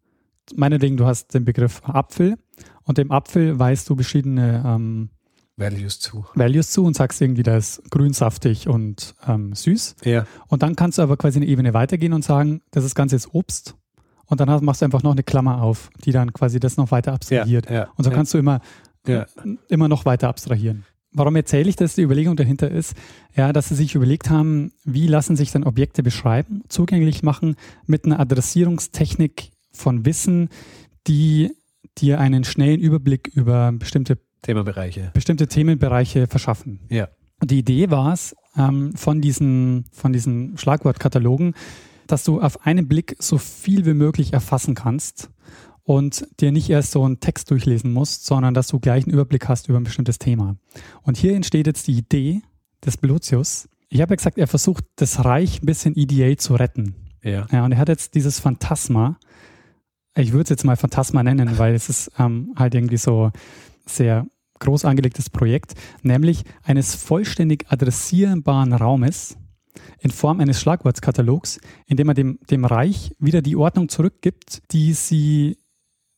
meinetwegen, 0.54 0.96
du 0.96 1.06
hast 1.06 1.34
den 1.34 1.44
Begriff 1.44 1.82
Apfel 1.84 2.36
und 2.84 2.98
dem 2.98 3.10
Apfel 3.10 3.58
weißt 3.58 3.88
du 3.88 3.94
verschiedene 3.94 4.64
ähm, 4.66 5.10
Values 5.56 6.00
zu. 6.00 6.24
Values 6.34 6.70
zu 6.70 6.84
und 6.84 6.96
sagst 6.96 7.20
irgendwie, 7.20 7.42
da 7.42 7.56
ist 7.56 7.82
grün, 7.90 8.14
saftig 8.14 8.66
und 8.66 9.14
ähm, 9.28 9.54
süß. 9.54 9.96
Ja. 10.04 10.26
Und 10.48 10.62
dann 10.62 10.74
kannst 10.74 10.96
du 10.96 11.02
aber 11.02 11.18
quasi 11.18 11.38
eine 11.38 11.46
Ebene 11.46 11.74
weitergehen 11.74 12.14
und 12.14 12.24
sagen, 12.24 12.62
das 12.70 12.84
ist 12.84 12.94
Ganze 12.94 13.16
ist 13.16 13.34
Obst. 13.34 13.76
Und 14.30 14.40
dann 14.40 14.64
machst 14.64 14.80
du 14.80 14.86
einfach 14.86 15.02
noch 15.02 15.12
eine 15.12 15.22
Klammer 15.22 15.60
auf, 15.62 15.90
die 16.04 16.12
dann 16.12 16.32
quasi 16.32 16.58
das 16.58 16.76
noch 16.78 16.90
weiter 16.90 17.10
Ja, 17.10 17.14
abstrahiert. 17.16 17.68
ja, 17.70 17.88
Und 17.96 18.04
so 18.04 18.10
ja. 18.10 18.16
kannst 18.16 18.32
du 18.32 18.38
immer, 18.38 18.60
Ja. 19.06 19.26
immer 19.68 19.88
noch 19.88 20.06
weiter 20.06 20.28
abstrahieren. 20.28 20.84
Warum 21.12 21.34
erzähle 21.34 21.68
ich 21.68 21.74
das? 21.76 21.96
Die 21.96 22.02
Überlegung 22.02 22.36
dahinter 22.36 22.70
ist, 22.70 22.94
ja, 23.34 23.52
dass 23.52 23.68
sie 23.68 23.74
sich 23.74 23.96
überlegt 23.96 24.30
haben, 24.30 24.70
wie 24.84 25.08
lassen 25.08 25.34
sich 25.36 25.50
dann 25.50 25.64
Objekte 25.64 26.02
beschreiben, 26.04 26.62
zugänglich 26.68 27.22
machen 27.24 27.56
mit 27.86 28.04
einer 28.06 28.20
Adressierungstechnik 28.20 29.50
von 29.72 30.04
Wissen, 30.06 30.48
die 31.06 31.50
dir 31.98 32.20
einen 32.20 32.44
schnellen 32.44 32.80
Überblick 32.80 33.28
über 33.34 33.72
bestimmte, 33.72 34.18
Themenbereiche. 34.42 35.10
bestimmte 35.12 35.48
Themenbereiche 35.48 36.28
verschaffen. 36.28 36.80
Ja. 36.88 37.08
Die 37.42 37.58
Idee 37.58 37.90
war 37.90 38.12
es, 38.12 38.36
ähm, 38.56 38.92
von, 38.94 39.20
diesen, 39.20 39.86
von 39.92 40.12
diesen 40.12 40.56
Schlagwortkatalogen, 40.58 41.54
dass 42.12 42.24
du 42.24 42.40
auf 42.40 42.66
einen 42.66 42.88
Blick 42.88 43.16
so 43.18 43.38
viel 43.38 43.86
wie 43.86 43.94
möglich 43.94 44.32
erfassen 44.32 44.74
kannst 44.74 45.30
und 45.82 46.26
dir 46.40 46.52
nicht 46.52 46.70
erst 46.70 46.92
so 46.92 47.04
einen 47.04 47.20
Text 47.20 47.50
durchlesen 47.50 47.92
musst, 47.92 48.24
sondern 48.24 48.54
dass 48.54 48.68
du 48.68 48.78
gleich 48.78 49.04
einen 49.04 49.12
Überblick 49.12 49.48
hast 49.48 49.68
über 49.68 49.78
ein 49.78 49.84
bestimmtes 49.84 50.18
Thema. 50.18 50.56
Und 51.02 51.16
hier 51.16 51.34
entsteht 51.34 51.66
jetzt 51.66 51.88
die 51.88 51.98
Idee 51.98 52.42
des 52.84 52.96
Belotius. 52.96 53.68
Ich 53.88 54.00
habe 54.00 54.12
ja 54.12 54.16
gesagt, 54.16 54.38
er 54.38 54.46
versucht, 54.46 54.84
das 54.96 55.24
Reich 55.24 55.62
ein 55.62 55.66
bisschen 55.66 55.96
EDA 55.96 56.36
zu 56.36 56.54
retten. 56.54 56.94
Ja. 57.22 57.46
Ja, 57.50 57.64
und 57.64 57.72
er 57.72 57.78
hat 57.78 57.88
jetzt 57.88 58.14
dieses 58.14 58.38
Phantasma, 58.38 59.18
ich 60.16 60.32
würde 60.32 60.44
es 60.44 60.50
jetzt 60.50 60.64
mal 60.64 60.76
Phantasma 60.76 61.22
nennen, 61.22 61.50
weil 61.58 61.74
es 61.74 61.88
ist 61.88 62.12
ähm, 62.18 62.54
halt 62.56 62.74
irgendwie 62.74 62.96
so 62.96 63.30
sehr 63.86 64.26
groß 64.60 64.84
angelegtes 64.84 65.30
Projekt, 65.30 65.74
nämlich 66.02 66.44
eines 66.62 66.94
vollständig 66.94 67.66
adressierbaren 67.68 68.74
Raumes 68.74 69.36
in 70.00 70.10
Form 70.10 70.40
eines 70.40 70.60
Schlagwortkatalogs, 70.60 71.60
in 71.86 71.96
dem 71.96 72.08
er 72.08 72.14
dem, 72.14 72.38
dem 72.50 72.64
Reich 72.64 73.12
wieder 73.18 73.42
die 73.42 73.56
Ordnung 73.56 73.88
zurückgibt, 73.88 74.62
die 74.72 74.92
sie 74.92 75.56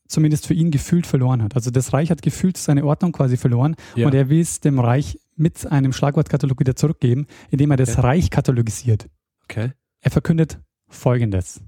zumindest 0.07 0.47
für 0.47 0.53
ihn 0.53 0.69
gefühlt 0.71 1.07
verloren 1.07 1.41
hat. 1.41 1.55
Also 1.55 1.71
das 1.71 1.93
Reich 1.93 2.11
hat 2.11 2.21
gefühlt 2.21 2.57
seine 2.57 2.85
Ordnung 2.85 3.11
quasi 3.11 3.37
verloren 3.37 3.75
Ja. 3.95 4.05
und 4.07 4.13
er 4.13 4.29
will 4.29 4.41
es 4.41 4.59
dem 4.59 4.79
Reich 4.79 5.19
mit 5.35 5.65
einem 5.71 5.93
Schlagwortkatalog 5.93 6.59
wieder 6.59 6.75
zurückgeben, 6.75 7.25
indem 7.49 7.71
er 7.71 7.77
das 7.77 7.91
Okay. 7.97 8.01
Reich 8.01 8.29
katalogisiert. 8.29 9.07
Okay. 9.45 9.71
Er 10.01 10.11
verkündet 10.11 10.59
Folgendes. 10.87 11.61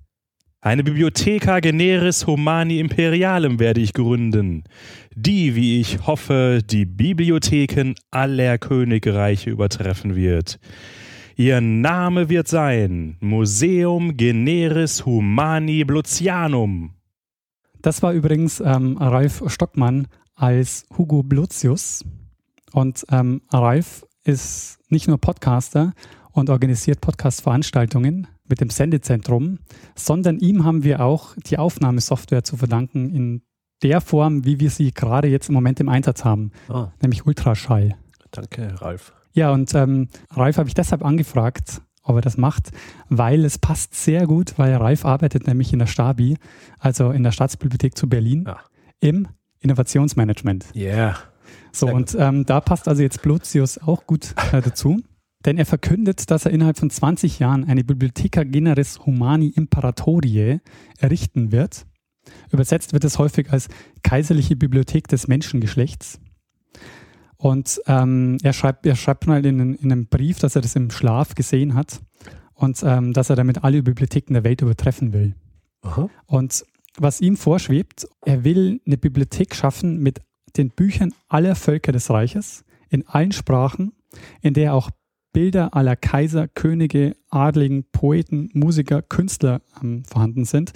Eine 0.61 0.83
Bibliotheca 0.83 1.59
generis 1.59 2.25
humani 2.25 2.79
imperialem 2.79 3.59
werde 3.59 3.81
ich 3.81 3.93
gründen, 3.93 4.63
die, 5.15 5.55
wie 5.55 5.79
ich 5.79 6.07
hoffe, 6.07 6.61
die 6.67 6.85
Bibliotheken 6.85 7.93
aller 8.11 8.57
Königreiche 8.57 9.51
übertreffen 9.51 10.15
wird. 10.15 10.59
Ihr 11.35 11.59
Name 11.59 12.29
wird 12.29 12.47
sein 12.47 13.17
Museum 13.19 14.15
generis 14.15 15.05
humani 15.05 15.83
Blutianum. 15.83 16.91
Das 17.81 18.01
war 18.01 18.13
übrigens 18.13 18.61
ähm, 18.61 18.97
Ralf 18.97 19.43
Stockmann 19.47 20.07
als 20.35 20.85
Hugo 20.97 21.23
Blutius. 21.23 22.05
Und 22.71 23.05
ähm, 23.11 23.41
Ralf 23.51 24.05
ist 24.23 24.79
nicht 24.89 25.07
nur 25.07 25.17
Podcaster 25.19 25.93
und 26.31 26.49
organisiert 26.49 27.01
Podcast-Veranstaltungen 27.01 28.27
mit 28.47 28.61
dem 28.61 28.69
Sendezentrum, 28.69 29.59
sondern 29.95 30.39
ihm 30.39 30.63
haben 30.63 30.83
wir 30.83 31.01
auch 31.01 31.35
die 31.45 31.57
Aufnahmesoftware 31.57 32.43
zu 32.43 32.57
verdanken 32.57 33.09
in 33.13 33.41
der 33.83 34.01
Form, 34.01 34.45
wie 34.45 34.59
wir 34.59 34.69
sie 34.69 34.91
gerade 34.93 35.27
jetzt 35.27 35.49
im 35.49 35.53
Moment 35.55 35.79
im 35.79 35.89
Einsatz 35.89 36.23
haben, 36.23 36.51
Ah, 36.69 36.91
nämlich 37.01 37.25
Ultraschall. 37.25 37.95
danke, 38.31 38.73
Ralf. 38.81 39.13
Ja, 39.35 39.51
und 39.51 39.75
ähm, 39.75 40.07
Ralf 40.31 40.57
habe 40.57 40.69
ich 40.69 40.73
deshalb 40.73 41.03
angefragt, 41.03 41.81
ob 42.03 42.15
er 42.15 42.21
das 42.21 42.37
macht, 42.37 42.71
weil 43.09 43.43
es 43.43 43.57
passt 43.59 43.93
sehr 43.93 44.27
gut, 44.27 44.57
weil 44.57 44.73
Ralf 44.75 45.05
arbeitet 45.05 45.45
nämlich 45.45 45.73
in 45.73 45.79
der 45.79 45.87
Stabi, 45.87 46.37
also 46.79 47.11
in 47.11 47.21
der 47.23 47.31
Staatsbibliothek 47.31 47.97
zu 47.97 48.07
Berlin, 48.07 48.47
Ah. 48.47 48.61
im 49.01 49.27
Innovationsmanagement. 49.59 50.65
Yeah. 50.75 51.17
So, 51.71 51.87
Sehr 51.87 51.95
und 51.95 52.15
ähm, 52.17 52.45
da 52.45 52.61
passt 52.61 52.87
also 52.87 53.01
jetzt 53.01 53.21
Blutius 53.21 53.77
auch 53.77 54.07
gut 54.07 54.33
äh, 54.53 54.61
dazu, 54.61 55.01
denn 55.45 55.57
er 55.57 55.65
verkündet, 55.65 56.31
dass 56.31 56.45
er 56.45 56.51
innerhalb 56.51 56.77
von 56.77 56.89
20 56.89 57.39
Jahren 57.39 57.65
eine 57.65 57.83
Bibliotheca 57.83 58.43
Generis 58.43 58.99
Humani 59.05 59.47
Imperatoriae 59.49 60.61
errichten 60.99 61.51
wird. 61.51 61.85
Übersetzt 62.51 62.93
wird 62.93 63.03
es 63.03 63.19
häufig 63.19 63.51
als 63.51 63.67
kaiserliche 64.01 64.55
Bibliothek 64.55 65.07
des 65.09 65.27
Menschengeschlechts. 65.27 66.19
Und 67.37 67.81
ähm, 67.87 68.37
er, 68.43 68.53
schreibt, 68.53 68.85
er 68.85 68.95
schreibt 68.95 69.27
mal 69.27 69.45
in, 69.45 69.75
in 69.75 69.91
einem 69.91 70.07
Brief, 70.07 70.39
dass 70.39 70.55
er 70.55 70.61
das 70.61 70.75
im 70.75 70.89
Schlaf 70.89 71.35
gesehen 71.35 71.73
hat 71.73 71.99
und 72.53 72.81
ähm, 72.83 73.13
dass 73.13 73.29
er 73.29 73.35
damit 73.35 73.63
alle 73.63 73.83
Bibliotheken 73.83 74.33
der 74.33 74.43
Welt 74.43 74.61
übertreffen 74.61 75.13
will. 75.13 75.35
Aha. 75.81 76.09
Und 76.25 76.65
was 76.97 77.21
ihm 77.21 77.35
vorschwebt, 77.35 78.07
er 78.25 78.43
will 78.43 78.79
eine 78.85 78.97
Bibliothek 78.97 79.53
schaffen 79.53 79.99
mit 79.99 80.21
den 80.55 80.69
Büchern 80.69 81.13
aller 81.27 81.55
Völker 81.55 81.91
des 81.91 82.09
Reiches, 82.09 82.63
in 82.89 83.05
allen 83.07 83.33
Sprachen, 83.33 83.91
in 84.41 84.53
der 84.53 84.73
auch 84.73 84.89
Bilder 85.33 85.75
aller 85.75 85.97
Kaiser, 85.97 86.47
Könige, 86.47 87.17
Adligen, 87.29 87.83
Poeten, 87.91 88.49
Musiker, 88.53 89.01
Künstler 89.01 89.61
ähm, 89.83 90.05
vorhanden 90.05 90.45
sind, 90.45 90.71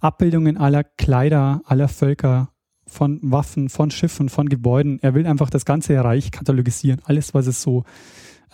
Abbildungen 0.00 0.58
aller 0.58 0.84
Kleider, 0.84 1.62
aller 1.64 1.88
Völker, 1.88 2.50
von 2.94 3.18
Waffen, 3.22 3.68
von 3.68 3.90
Schiffen, 3.90 4.28
von 4.28 4.48
Gebäuden. 4.48 5.00
Er 5.02 5.14
will 5.14 5.26
einfach 5.26 5.50
das 5.50 5.64
ganze 5.64 6.02
Reich 6.02 6.30
katalogisieren, 6.30 7.00
alles, 7.04 7.34
was 7.34 7.46
es 7.48 7.60
so 7.60 7.84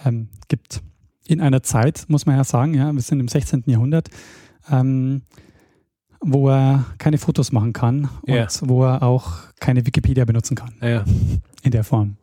ähm, 0.05 0.29
gibt. 0.49 0.81
In 1.29 1.41
einer 1.43 1.63
Zeit, 1.63 2.07
muss 2.09 2.25
man 2.27 2.37
ja 2.37 2.45
sagen, 2.45 2.73
ja, 2.75 2.91
wir 2.93 3.03
sind 3.03 3.21
im 3.21 3.29
16. 3.29 3.65
Jahrhundert, 3.67 4.09
ähm, 4.71 5.23
wo 6.21 6.49
er 6.49 6.87
keine 6.99 7.19
Fotos 7.19 7.53
machen 7.53 7.73
kann 7.75 8.09
und 8.23 8.35
Ja. 8.35 8.49
wo 8.63 8.85
er 8.85 9.03
auch 9.03 9.35
keine 9.61 9.87
Wikipedia 9.87 10.25
benutzen 10.25 10.55
kann 10.55 10.73
Ja. 10.83 11.05
in 11.63 11.71
der 11.71 11.85
Form. 11.85 12.17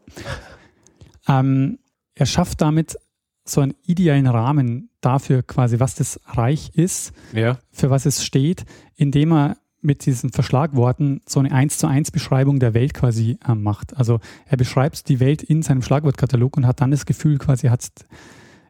Ähm, 1.27 1.79
er 2.15 2.25
schafft 2.25 2.61
damit 2.61 2.97
so 3.45 3.61
einen 3.61 3.75
idealen 3.85 4.27
Rahmen 4.27 4.89
dafür 5.01 5.43
quasi, 5.43 5.79
was 5.79 5.95
das 5.95 6.19
Reich 6.25 6.71
ist, 6.73 7.13
Ja. 7.33 7.59
für 7.71 7.89
was 7.89 8.05
es 8.05 8.25
steht, 8.25 8.65
indem 8.95 9.31
er 9.31 9.57
mit 9.81 10.05
diesen 10.05 10.31
Verschlagworten 10.31 11.21
so 11.27 11.39
eine 11.39 11.51
1 11.51 11.77
zu 11.77 11.87
1 11.87 12.11
Beschreibung 12.11 12.59
der 12.59 12.73
Welt 12.73 12.93
quasi 12.93 13.37
äh, 13.47 13.55
macht. 13.55 13.95
Also 13.95 14.19
er 14.45 14.57
beschreibt 14.57 15.07
die 15.09 15.19
Welt 15.19 15.43
in 15.43 15.61
seinem 15.61 15.81
Schlagwortkatalog 15.81 16.57
und 16.57 16.65
hat 16.65 16.81
dann 16.81 16.91
das 16.91 17.05
Gefühl 17.05 17.37
quasi, 17.37 17.67
hat, 17.67 17.87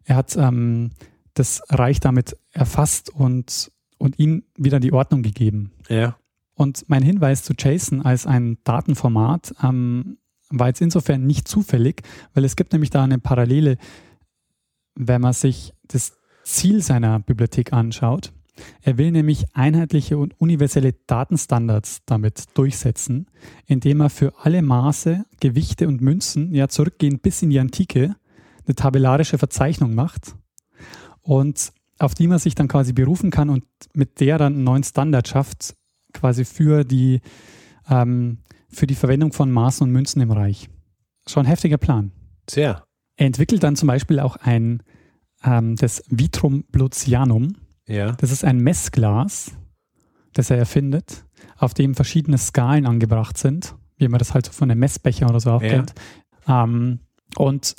er 0.04 0.16
hat 0.16 0.36
ähm, 0.36 0.92
das 1.34 1.62
Reich 1.70 2.00
damit 2.00 2.36
erfasst 2.52 3.10
und, 3.10 3.72
und 3.98 4.20
ihm 4.20 4.44
wieder 4.58 4.80
die 4.80 4.94
Ordnung 4.94 5.24
gegeben. 5.24 5.72
Ja. 5.90 6.18
Und 6.54 6.86
mein 6.88 7.04
Hinweis 7.04 7.44
zu 7.44 7.54
JSON 7.54 8.02
als 8.02 8.26
ein 8.26 8.58
Datenformat 8.64 9.54
ähm, 9.64 10.18
war 10.50 10.68
jetzt 10.68 10.82
insofern 10.82 11.26
nicht 11.26 11.48
zufällig, 11.48 12.02
weil 12.34 12.46
es 12.46 12.56
gibt 12.56 12.74
nämlich 12.74 12.90
da 12.90 13.04
eine 13.04 13.20
Parallele, 13.20 13.78
wenn 14.96 15.22
man 15.22 15.34
sich 15.34 15.74
das 15.88 16.18
Ziel 16.44 16.82
seiner 16.82 17.20
Bibliothek 17.20 17.74
anschaut. 17.74 18.34
Er 18.82 18.98
will 18.98 19.12
nämlich 19.12 19.46
einheitliche 19.54 20.18
und 20.18 20.40
universelle 20.40 20.94
Datenstandards 21.08 22.02
damit 22.06 22.46
durchsetzen, 22.56 23.28
indem 23.66 24.02
er 24.02 24.10
für 24.10 24.34
alle 24.42 24.62
Maße, 24.62 25.26
Gewichte 25.40 25.88
und 25.88 26.02
Münzen, 26.02 26.54
ja 26.54 26.68
zurückgehend 26.68 27.22
bis 27.22 27.42
in 27.42 27.50
die 27.50 27.60
Antike, 27.60 28.16
eine 28.66 28.76
tabellarische 28.76 29.38
Verzeichnung 29.38 29.96
macht 29.96 30.36
und 31.22 31.72
auf 32.00 32.14
die 32.14 32.28
man 32.28 32.40
sich 32.40 32.56
dann 32.56 32.68
quasi 32.68 32.94
berufen 32.94 33.32
kann 33.32 33.50
und 33.50 33.64
mit 33.94 34.20
der 34.20 34.38
dann 34.38 34.54
einen 34.54 34.64
neuen 34.64 34.84
Standard 34.84 35.28
schafft, 35.28 35.76
quasi 36.14 36.46
für 36.46 36.84
die, 36.84 37.22
ähm, 37.90 38.40
für 38.70 38.88
die 38.88 38.96
Verwendung 38.96 39.34
von 39.34 39.52
Maßen 39.52 39.86
und 39.86 39.92
Münzen 39.92 40.22
im 40.22 40.32
Reich. 40.32 40.70
Schon 41.28 41.46
ein 41.46 41.50
heftiger 41.50 41.78
Plan. 41.78 42.12
Sehr. 42.50 42.84
Er 43.16 43.26
entwickelt 43.26 43.64
dann 43.64 43.76
zum 43.76 43.88
Beispiel 43.88 44.20
auch 44.20 44.36
ein 44.38 44.84
ähm, 45.44 45.76
das 45.76 46.04
Vitrum 46.10 46.64
Blutianum. 46.72 47.56
Ja. 47.88 48.12
Das 48.14 48.32
ist 48.32 48.44
ein 48.44 48.60
Messglas, 48.60 49.52
das 50.34 50.50
er 50.50 50.58
erfindet, 50.58 51.26
auf 51.58 51.74
dem 51.74 51.96
verschiedene 51.96 52.38
Skalen 52.38 52.86
angebracht 52.86 53.38
sind, 53.38 53.76
wie 53.98 54.08
man 54.08 54.20
das 54.20 54.34
halt 54.34 54.46
so 54.46 54.52
von 54.52 54.70
einem 54.70 54.80
Messbecher 54.80 55.30
oder 55.30 55.40
so 55.40 55.52
auch 55.52 55.62
Ja. 55.62 55.70
kennt. 55.70 55.94
Ähm, 56.48 57.00
und 57.38 57.76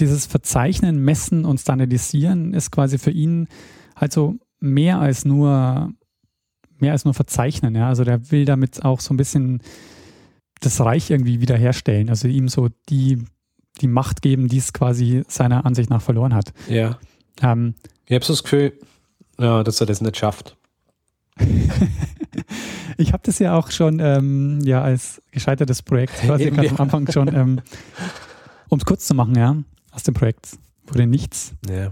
dieses 0.00 0.26
Verzeichnen, 0.26 1.02
Messen 1.04 1.44
und 1.44 1.58
Standardisieren 1.60 2.52
ist 2.52 2.70
quasi 2.70 2.98
für 2.98 3.10
ihn 3.10 3.48
halt 3.96 4.12
so 4.12 4.36
mehr 4.60 4.98
als 5.00 5.24
nur 5.24 5.92
mehr 6.80 6.92
als 6.92 7.04
nur 7.04 7.14
verzeichnen. 7.14 7.74
Ja? 7.74 7.88
Also 7.88 8.04
der 8.04 8.30
will 8.30 8.44
damit 8.44 8.84
auch 8.84 9.00
so 9.00 9.12
ein 9.12 9.16
bisschen 9.16 9.62
das 10.60 10.80
Reich 10.80 11.10
irgendwie 11.10 11.40
wiederherstellen. 11.40 12.08
Also 12.08 12.28
ihm 12.28 12.46
so 12.48 12.68
die, 12.88 13.24
die 13.80 13.88
Macht 13.88 14.22
geben, 14.22 14.46
die 14.46 14.58
es 14.58 14.72
quasi 14.72 15.24
seiner 15.26 15.66
Ansicht 15.66 15.90
nach 15.90 16.02
verloren 16.02 16.34
hat. 16.34 16.52
Ja. 16.68 16.98
Ähm, 17.40 17.74
Ich 18.06 18.14
habe 18.14 18.24
so 18.24 18.32
das 18.32 18.44
Gefühl, 18.44 18.74
ja, 19.38 19.62
dass 19.62 19.80
er 19.80 19.86
das 19.86 20.00
nicht 20.00 20.16
schafft. 20.16 20.56
ich 22.96 23.12
habe 23.12 23.22
das 23.24 23.38
ja 23.38 23.56
auch 23.56 23.70
schon 23.70 24.00
ähm, 24.00 24.60
ja 24.62 24.82
als 24.82 25.22
gescheitertes 25.30 25.82
Projekt 25.82 26.14
ganz 26.26 26.42
ja. 26.42 26.52
am 26.52 26.76
Anfang 26.76 27.10
schon, 27.10 27.28
ähm, 27.34 27.60
um 28.68 28.78
es 28.78 28.84
kurz 28.84 29.06
zu 29.06 29.14
machen, 29.14 29.36
ja, 29.36 29.56
aus 29.92 30.02
dem 30.02 30.14
Projekt 30.14 30.58
wurde 30.86 31.06
nichts. 31.06 31.54
Ja. 31.68 31.90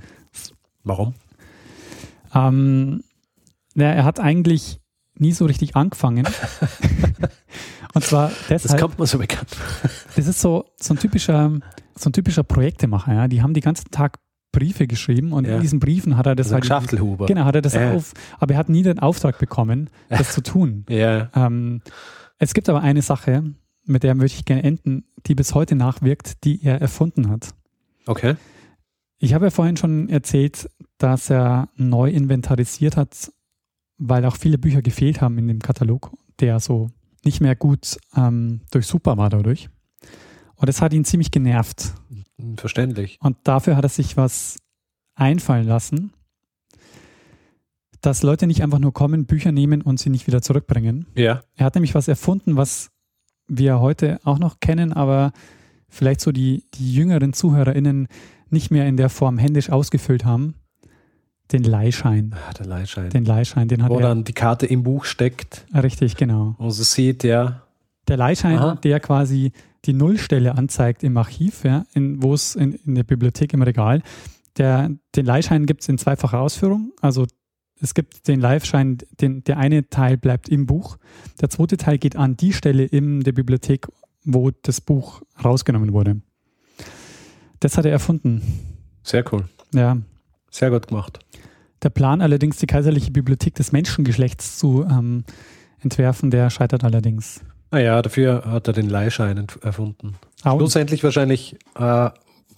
Warum? 0.84 1.14
Ähm, 2.34 3.02
ja, 3.74 3.90
er 3.92 4.04
hat 4.04 4.20
eigentlich 4.20 4.80
nie 5.14 5.32
so 5.32 5.46
richtig 5.46 5.76
angefangen. 5.76 6.26
Und 7.94 8.04
zwar 8.04 8.30
Das 8.48 8.62
deshalb, 8.62 8.80
kommt 8.82 8.98
mir 8.98 9.06
so 9.06 9.18
bekannt. 9.18 9.56
das 10.16 10.26
ist 10.26 10.40
so, 10.40 10.66
so 10.76 10.94
ein 10.94 10.98
typischer, 10.98 11.58
so 11.94 12.10
ein 12.10 12.12
typischer 12.12 12.42
Projektemacher, 12.42 13.14
ja. 13.14 13.28
Die 13.28 13.42
haben 13.42 13.54
die 13.54 13.60
ganzen 13.60 13.90
Tag 13.90 14.18
Briefe 14.58 14.86
geschrieben 14.86 15.32
und 15.32 15.46
Ja. 15.46 15.56
in 15.56 15.60
diesen 15.62 15.78
Briefen 15.80 16.16
hat 16.16 16.26
er 16.26 16.34
das 16.34 16.48
ein 16.48 16.54
halt 16.54 16.66
Schachtelhuber. 16.66 17.26
Genau, 17.26 17.44
hat 17.44 17.54
er 17.54 17.62
das 17.62 17.74
Ja. 17.74 17.92
auf, 17.92 18.12
aber 18.38 18.54
er 18.54 18.58
hat 18.58 18.68
nie 18.68 18.82
den 18.82 18.98
Auftrag 18.98 19.38
bekommen, 19.38 19.90
das 20.08 20.32
zu 20.32 20.42
tun. 20.42 20.84
Ja. 20.90 21.30
Ähm, 21.34 21.82
es 22.38 22.54
gibt 22.54 22.68
aber 22.68 22.80
eine 22.80 23.02
Sache, 23.02 23.54
mit 23.84 24.02
der 24.02 24.14
möchte 24.14 24.38
ich 24.38 24.44
gerne 24.44 24.62
enden, 24.64 25.04
die 25.26 25.34
bis 25.34 25.54
heute 25.54 25.74
nachwirkt, 25.76 26.44
die 26.44 26.62
er 26.64 26.80
erfunden 26.80 27.28
hat. 27.28 27.50
Okay. 28.06 28.34
Ich 29.18 29.32
habe 29.34 29.46
ja 29.46 29.50
vorhin 29.50 29.76
schon 29.76 30.08
erzählt, 30.08 30.68
dass 30.98 31.30
er 31.30 31.68
neu 31.76 32.10
inventarisiert 32.10 32.96
hat, 32.96 33.30
weil 33.98 34.24
auch 34.24 34.36
viele 34.36 34.58
Bücher 34.58 34.82
gefehlt 34.82 35.20
haben 35.20 35.38
in 35.38 35.48
dem 35.48 35.60
Katalog, 35.60 36.12
der 36.40 36.60
so 36.60 36.90
nicht 37.24 37.40
mehr 37.40 37.56
gut 37.56 37.96
ähm, 38.16 38.60
durchsuchbar 38.70 39.16
war 39.16 39.30
dadurch. 39.30 39.68
Und 40.56 40.68
das 40.68 40.80
hat 40.82 40.92
ihn 40.92 41.04
ziemlich 41.04 41.30
genervt. 41.30 41.92
Verständlich. 42.56 43.18
Und 43.22 43.36
dafür 43.44 43.76
hat 43.76 43.84
er 43.84 43.88
sich 43.88 44.16
was 44.16 44.58
einfallen 45.14 45.66
lassen, 45.66 46.12
dass 48.02 48.22
Leute 48.22 48.46
nicht 48.46 48.62
einfach 48.62 48.78
nur 48.78 48.92
kommen, 48.92 49.26
Bücher 49.26 49.52
nehmen 49.52 49.82
und 49.82 49.98
sie 49.98 50.10
nicht 50.10 50.26
wieder 50.26 50.42
zurückbringen. 50.42 51.06
Ja. 51.14 51.42
Er 51.56 51.66
hat 51.66 51.74
nämlich 51.74 51.94
was 51.94 52.08
erfunden, 52.08 52.56
was 52.56 52.90
wir 53.48 53.80
heute 53.80 54.20
auch 54.24 54.38
noch 54.38 54.60
kennen, 54.60 54.92
aber 54.92 55.32
vielleicht 55.88 56.20
so 56.20 56.30
die, 56.32 56.64
die 56.74 56.92
jüngeren 56.92 57.32
ZuhörerInnen 57.32 58.08
nicht 58.50 58.70
mehr 58.70 58.86
in 58.86 58.96
der 58.96 59.08
Form 59.08 59.38
händisch 59.38 59.70
ausgefüllt 59.70 60.24
haben. 60.24 60.54
Den 61.52 61.62
Leihschein. 61.62 62.34
Ah, 62.34 62.52
der 62.54 62.66
Leihschein. 62.66 63.10
Den 63.10 63.24
Leihschein, 63.24 63.68
den 63.68 63.82
hat 63.82 63.90
Wo 63.90 63.96
er. 63.96 64.02
dann 64.08 64.24
die 64.24 64.32
Karte 64.32 64.66
im 64.66 64.82
Buch 64.82 65.04
steckt 65.04 65.64
Richtig, 65.72 66.16
genau. 66.16 66.54
und 66.58 66.72
sie 66.72 66.82
sieht, 66.84 67.24
ja. 67.24 67.62
Der 68.08 68.16
Leihschein, 68.16 68.58
Aha. 68.58 68.74
der 68.76 69.00
quasi 69.00 69.52
die 69.86 69.92
Nullstelle 69.92 70.56
anzeigt 70.56 71.02
im 71.02 71.16
Archiv, 71.16 71.64
ja, 71.64 71.86
in, 71.94 72.22
wo 72.22 72.34
es 72.34 72.56
in, 72.56 72.72
in 72.72 72.94
der 72.94 73.04
Bibliothek 73.04 73.52
im 73.52 73.62
Regal. 73.62 74.02
Der, 74.56 74.90
den 75.14 75.26
Leihschein 75.26 75.66
gibt 75.66 75.82
es 75.82 75.88
in 75.88 75.98
zweifacher 75.98 76.40
Ausführung. 76.40 76.92
Also 77.00 77.26
es 77.80 77.94
gibt 77.94 78.26
den 78.26 78.40
Leihschein, 78.40 78.98
den, 79.20 79.44
der 79.44 79.58
eine 79.58 79.88
Teil 79.88 80.16
bleibt 80.16 80.48
im 80.48 80.66
Buch. 80.66 80.96
Der 81.40 81.50
zweite 81.50 81.76
Teil 81.76 81.98
geht 81.98 82.16
an 82.16 82.36
die 82.36 82.52
Stelle 82.52 82.84
in 82.84 83.20
der 83.20 83.32
Bibliothek, 83.32 83.86
wo 84.24 84.50
das 84.62 84.80
Buch 84.80 85.22
rausgenommen 85.44 85.92
wurde. 85.92 86.20
Das 87.60 87.76
hat 87.76 87.84
er 87.84 87.92
erfunden. 87.92 88.42
Sehr 89.02 89.24
cool. 89.32 89.44
Ja. 89.74 89.98
Sehr 90.50 90.70
gut 90.70 90.88
gemacht. 90.88 91.18
Der 91.82 91.90
Plan 91.90 92.22
allerdings, 92.22 92.56
die 92.56 92.66
kaiserliche 92.66 93.10
Bibliothek 93.10 93.54
des 93.54 93.72
Menschengeschlechts 93.72 94.58
zu 94.58 94.84
ähm, 94.84 95.24
entwerfen, 95.80 96.30
der 96.30 96.48
scheitert 96.48 96.82
allerdings. 96.82 97.42
Naja, 97.70 98.00
dafür 98.00 98.44
hat 98.46 98.68
er 98.68 98.72
den 98.72 98.88
Leihschein 98.88 99.46
erfunden. 99.62 100.14
Au. 100.44 100.58
Schlussendlich 100.58 101.02
wahrscheinlich 101.02 101.56
äh, 101.74 102.10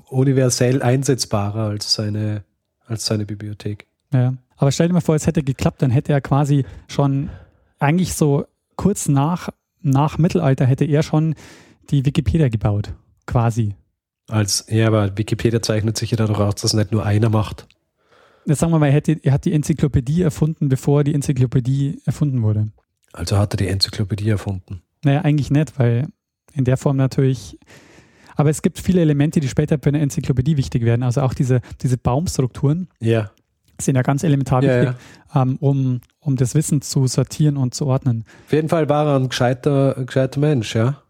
universell 0.09 0.83
einsetzbarer 0.83 1.68
als 1.68 1.94
seine, 1.94 2.44
als 2.87 3.07
seine 3.07 3.27
Bibliothek. 3.27 3.87
Ja. 4.12 4.35
Aber 4.57 4.73
stell 4.73 4.88
dir 4.88 4.94
mal 4.94 5.01
vor, 5.01 5.14
es 5.14 5.27
hätte 5.27 5.42
geklappt, 5.42 5.83
dann 5.83 5.90
hätte 5.90 6.12
er 6.12 6.21
quasi 6.21 6.64
schon 6.88 7.31
eigentlich 7.79 8.14
so 8.14 8.44
kurz 8.77 9.09
nach, 9.09 9.51
nach 9.83 10.18
Mittelalter 10.18 10.66
hätte 10.66 10.85
er 10.85 11.03
schon 11.03 11.35
die 11.90 12.05
Wikipedia 12.05 12.49
gebaut. 12.49 12.92
Quasi. 13.27 13.75
Als, 14.29 14.66
ja, 14.68 14.88
aber 14.88 15.16
Wikipedia 15.16 15.62
zeichnet 15.62 15.97
sich 15.97 16.11
ja 16.11 16.16
dadurch 16.16 16.40
aus, 16.40 16.57
dass 16.57 16.75
nicht 16.75 16.92
nur 16.92 17.07
einer 17.07 17.31
macht. 17.31 17.66
Jetzt 18.47 18.61
sagen 18.61 18.73
wir 18.73 18.79
mal, 18.79 18.87
er, 18.87 18.92
hätte, 18.92 19.12
er 19.23 19.33
hat 19.33 19.44
die 19.44 19.53
Enzyklopädie 19.53 20.23
erfunden, 20.23 20.68
bevor 20.68 21.05
die 21.05 21.14
Enzyklopädie 21.14 22.01
erfunden 22.05 22.42
wurde. 22.42 22.68
Also 23.12 23.37
hat 23.38 23.55
er 23.55 23.59
die 23.59 23.68
Enzyklopädie 23.68 24.31
erfunden. 24.31 24.83
Naja, 25.05 25.23
eigentlich 25.23 25.51
nicht, 25.51 25.79
weil 25.79 26.07
in 26.53 26.65
der 26.65 26.77
Form 26.77 26.97
natürlich. 26.97 27.59
Aber 28.37 28.51
es 28.51 28.63
gibt 28.63 28.79
viele 28.79 29.01
Elemente, 29.01 29.41
die 29.41 29.49
später 29.49 29.79
bei 29.79 29.89
einer 29.89 30.01
Enzyklopädie 30.01 30.57
wichtig 30.57 30.85
werden. 30.85 31.03
Also 31.03 31.23
auch 31.23 31.35
diese, 31.35 31.61
diese 31.83 31.99
Baumstrukturen 31.99 32.89
Ja. 33.01 33.31
sind 33.81 33.97
ja 33.97 34.03
ganz 34.03 34.23
elementar 34.23 34.63
Ja, 34.63 34.83
wichtig, 34.83 34.97
Ähm, 35.35 35.57
um, 35.61 36.01
um 36.21 36.37
das 36.37 36.55
Wissen 36.55 36.81
zu 36.81 37.07
sortieren 37.07 37.57
und 37.57 37.75
zu 37.75 37.87
ordnen. 37.87 38.25
Auf 38.47 38.53
jeden 38.53 38.69
Fall 38.69 38.89
war 38.89 39.07
er 39.07 39.17
ein 39.19 39.29
gescheiter, 39.29 39.97
ein 39.99 40.07
gescheiter 40.07 40.41
Mensch, 40.41 40.75
ja. 40.75 41.03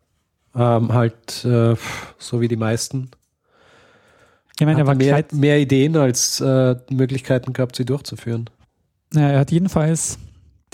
Ähm, 0.55 0.93
halt 0.93 1.45
äh, 1.45 1.77
so 2.19 2.41
wie 2.41 2.49
die 2.49 2.57
meisten. 2.57 3.11
Ich 4.59 4.67
meine, 4.67 4.81
er 4.81 4.87
war 4.87 4.93
Hat 4.95 4.99
mehr, 4.99 5.09
gescheit. 5.23 5.33
mehr 5.35 5.59
Ideen 5.61 5.97
als 5.97 6.41
äh, 6.41 6.75
Möglichkeiten 6.91 7.53
gehabt, 7.53 7.77
sie 7.77 7.85
durchzuführen. 7.85 8.51
Naja, 9.13 9.29
er 9.29 9.39
hat 9.41 9.53
jedenfalls 9.53 10.19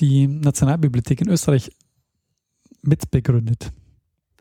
die 0.01 0.27
Nationalbibliothek 0.27 1.21
in 1.21 1.29
Österreich 1.29 1.71
mitbegründet 2.87 3.73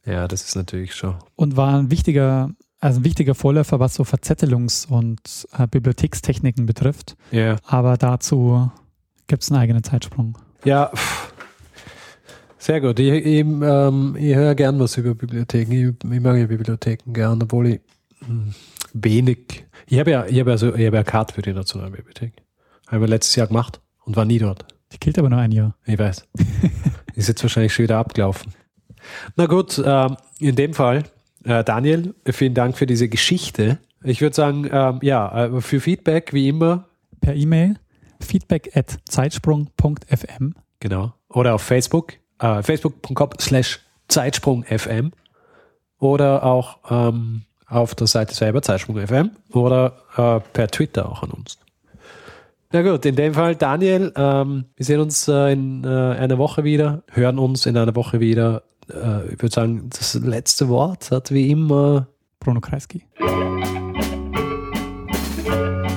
Ja, 0.06 0.27
das 0.27 0.43
ist 0.43 0.56
natürlich 0.56 0.93
schon. 0.95 1.15
und 1.36 1.56
war 1.58 1.77
ein 1.77 1.91
wichtiger, 1.91 2.49
also 2.79 2.99
ein 2.99 3.03
wichtiger 3.03 3.36
Vorläufer, 3.36 3.79
was 3.79 3.95
so 3.95 4.03
Verzettelungs- 4.03 4.88
und 4.88 5.47
äh, 5.58 5.67
Bibliothekstechniken 5.67 6.65
betrifft. 6.65 7.15
Ja. 7.32 7.58
Aber 7.65 7.97
dazu 7.97 8.71
gibt 9.27 9.43
es 9.43 9.51
einen 9.51 9.62
eigenen 9.62 9.84
Zeitsprung. 9.84 10.38
Ja, 10.65 10.91
sehr 12.58 12.79
gut. 12.79 12.99
Ich, 12.99 13.12
ich, 13.25 13.39
ähm, 13.41 14.15
ich 14.17 14.36
höre 14.36 14.56
gern 14.56 14.79
was 14.79 14.95
über 14.97 15.15
Bibliotheken. 15.15 15.71
Ich, 15.71 16.12
ich 16.12 16.19
mag 16.21 16.38
ja 16.38 16.45
Bibliotheken 16.45 17.12
gern, 17.13 17.41
obwohl 17.41 17.67
ich 17.67 17.82
hm, 18.25 18.53
wenig. 18.93 19.65
Ich 19.88 19.99
habe 19.99 20.12
ja, 20.12 20.25
ich 20.25 20.39
habe 20.39 20.51
ja, 20.51 20.58
so, 20.58 20.73
ich 20.73 20.86
habe 20.86 20.95
ja 20.97 21.03
Karte 21.03 21.34
für 21.34 21.41
die 21.41 21.51
Nationalbibliothek. 21.53 22.34
Haben 22.88 23.01
wir 23.01 23.08
letztes 23.08 23.36
Jahr 23.36 23.47
gemacht 23.47 23.82
und 24.06 24.15
war 24.15 24.25
nie 24.25 24.39
dort. 24.39 24.65
Die 24.93 24.99
gilt 24.99 25.17
aber 25.19 25.29
nur 25.29 25.39
ein 25.39 25.51
Jahr. 25.51 25.75
Ich 25.86 25.97
weiß. 25.99 26.25
Ist 27.15 27.28
jetzt 27.28 27.43
wahrscheinlich 27.43 27.73
schon 27.73 27.84
wieder 27.84 27.97
abgelaufen. 27.97 28.54
Na 29.36 29.45
gut, 29.45 29.82
ähm, 29.86 30.17
in 30.39 30.56
dem 30.56 30.73
Fall, 30.73 31.04
äh, 31.43 31.63
Daniel, 31.63 32.15
vielen 32.26 32.54
Dank 32.54 32.78
für 32.78 32.86
diese 32.86 33.10
Geschichte. 33.10 33.80
Ich 34.04 34.21
würde 34.21 34.36
sagen, 34.36 34.69
ähm, 34.71 34.99
ja, 35.02 35.45
äh, 35.45 35.62
für 35.62 35.80
Feedback 35.80 36.34
wie 36.34 36.47
immer, 36.49 36.88
Per 37.21 37.36
E-Mail 37.36 37.76
feedback 38.23 38.76
at 38.76 38.97
zeitsprung.fm 39.08 40.54
Genau. 40.80 41.13
Oder 41.30 41.56
auf 41.56 41.62
Facebook, 41.62 42.13
äh, 42.39 42.62
facebook.com 42.62 43.30
slash 43.39 43.80
Zeitsprung.fm 44.08 45.12
oder 45.99 46.43
auch 46.43 46.78
ähm, 46.89 47.43
auf 47.67 47.95
der 47.95 48.08
Seite 48.08 48.34
selber 48.34 48.62
Zeitsprung.fm 48.62 49.32
oder 49.52 50.41
per 50.52 50.67
Twitter 50.67 51.10
auch 51.10 51.23
an 51.23 51.32
uns. 51.32 51.58
Na 52.76 52.82
gut, 52.82 53.06
in 53.06 53.16
dem 53.16 53.36
Fall, 53.36 53.56
Daniel, 53.56 54.12
ähm, 54.16 54.66
wir 54.76 54.84
sehen 54.84 55.00
uns 55.00 55.28
äh, 55.28 55.54
in 55.54 55.84
äh, 55.84 55.88
einer 55.88 56.40
Woche 56.40 56.64
wieder, 56.64 57.04
hören 57.12 57.38
uns 57.38 57.68
in 57.68 57.78
einer 57.78 57.96
Woche 57.96 58.20
wieder. 58.20 58.64
Äh, 58.90 59.32
ich 59.32 59.44
würde 59.44 59.54
sagen, 59.54 59.90
das 59.96 60.16
letzte 60.16 60.70
Wort 60.70 61.12
hat 61.12 61.32
wie 61.32 61.52
immer 61.52 62.08
Bruno 62.40 62.62
Kreisky. 62.62 63.06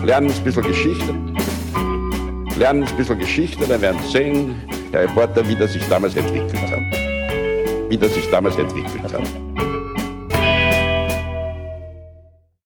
Lernen 0.05 0.31
ein 0.31 0.45
bisschen 0.45 0.65
Geschichte. 0.65 1.15
Lernen 2.59 2.85
ein 2.85 2.97
bisschen 2.99 3.19
Geschichte, 3.21 3.67
dann 3.67 3.81
werden 3.81 3.99
Sie 4.03 4.11
sehen, 4.13 4.57
der 4.93 5.05
Reporter, 5.05 5.49
wie 5.49 5.57
das 5.57 5.73
sich 5.73 5.89
damals 5.89 6.15
entwickelt 6.15 6.53
hat. 6.71 7.89
Wie 7.89 7.97
das 7.97 8.13
sich 8.13 8.29
damals 8.29 8.59
entwickelt 8.59 9.03
hat. 9.03 9.23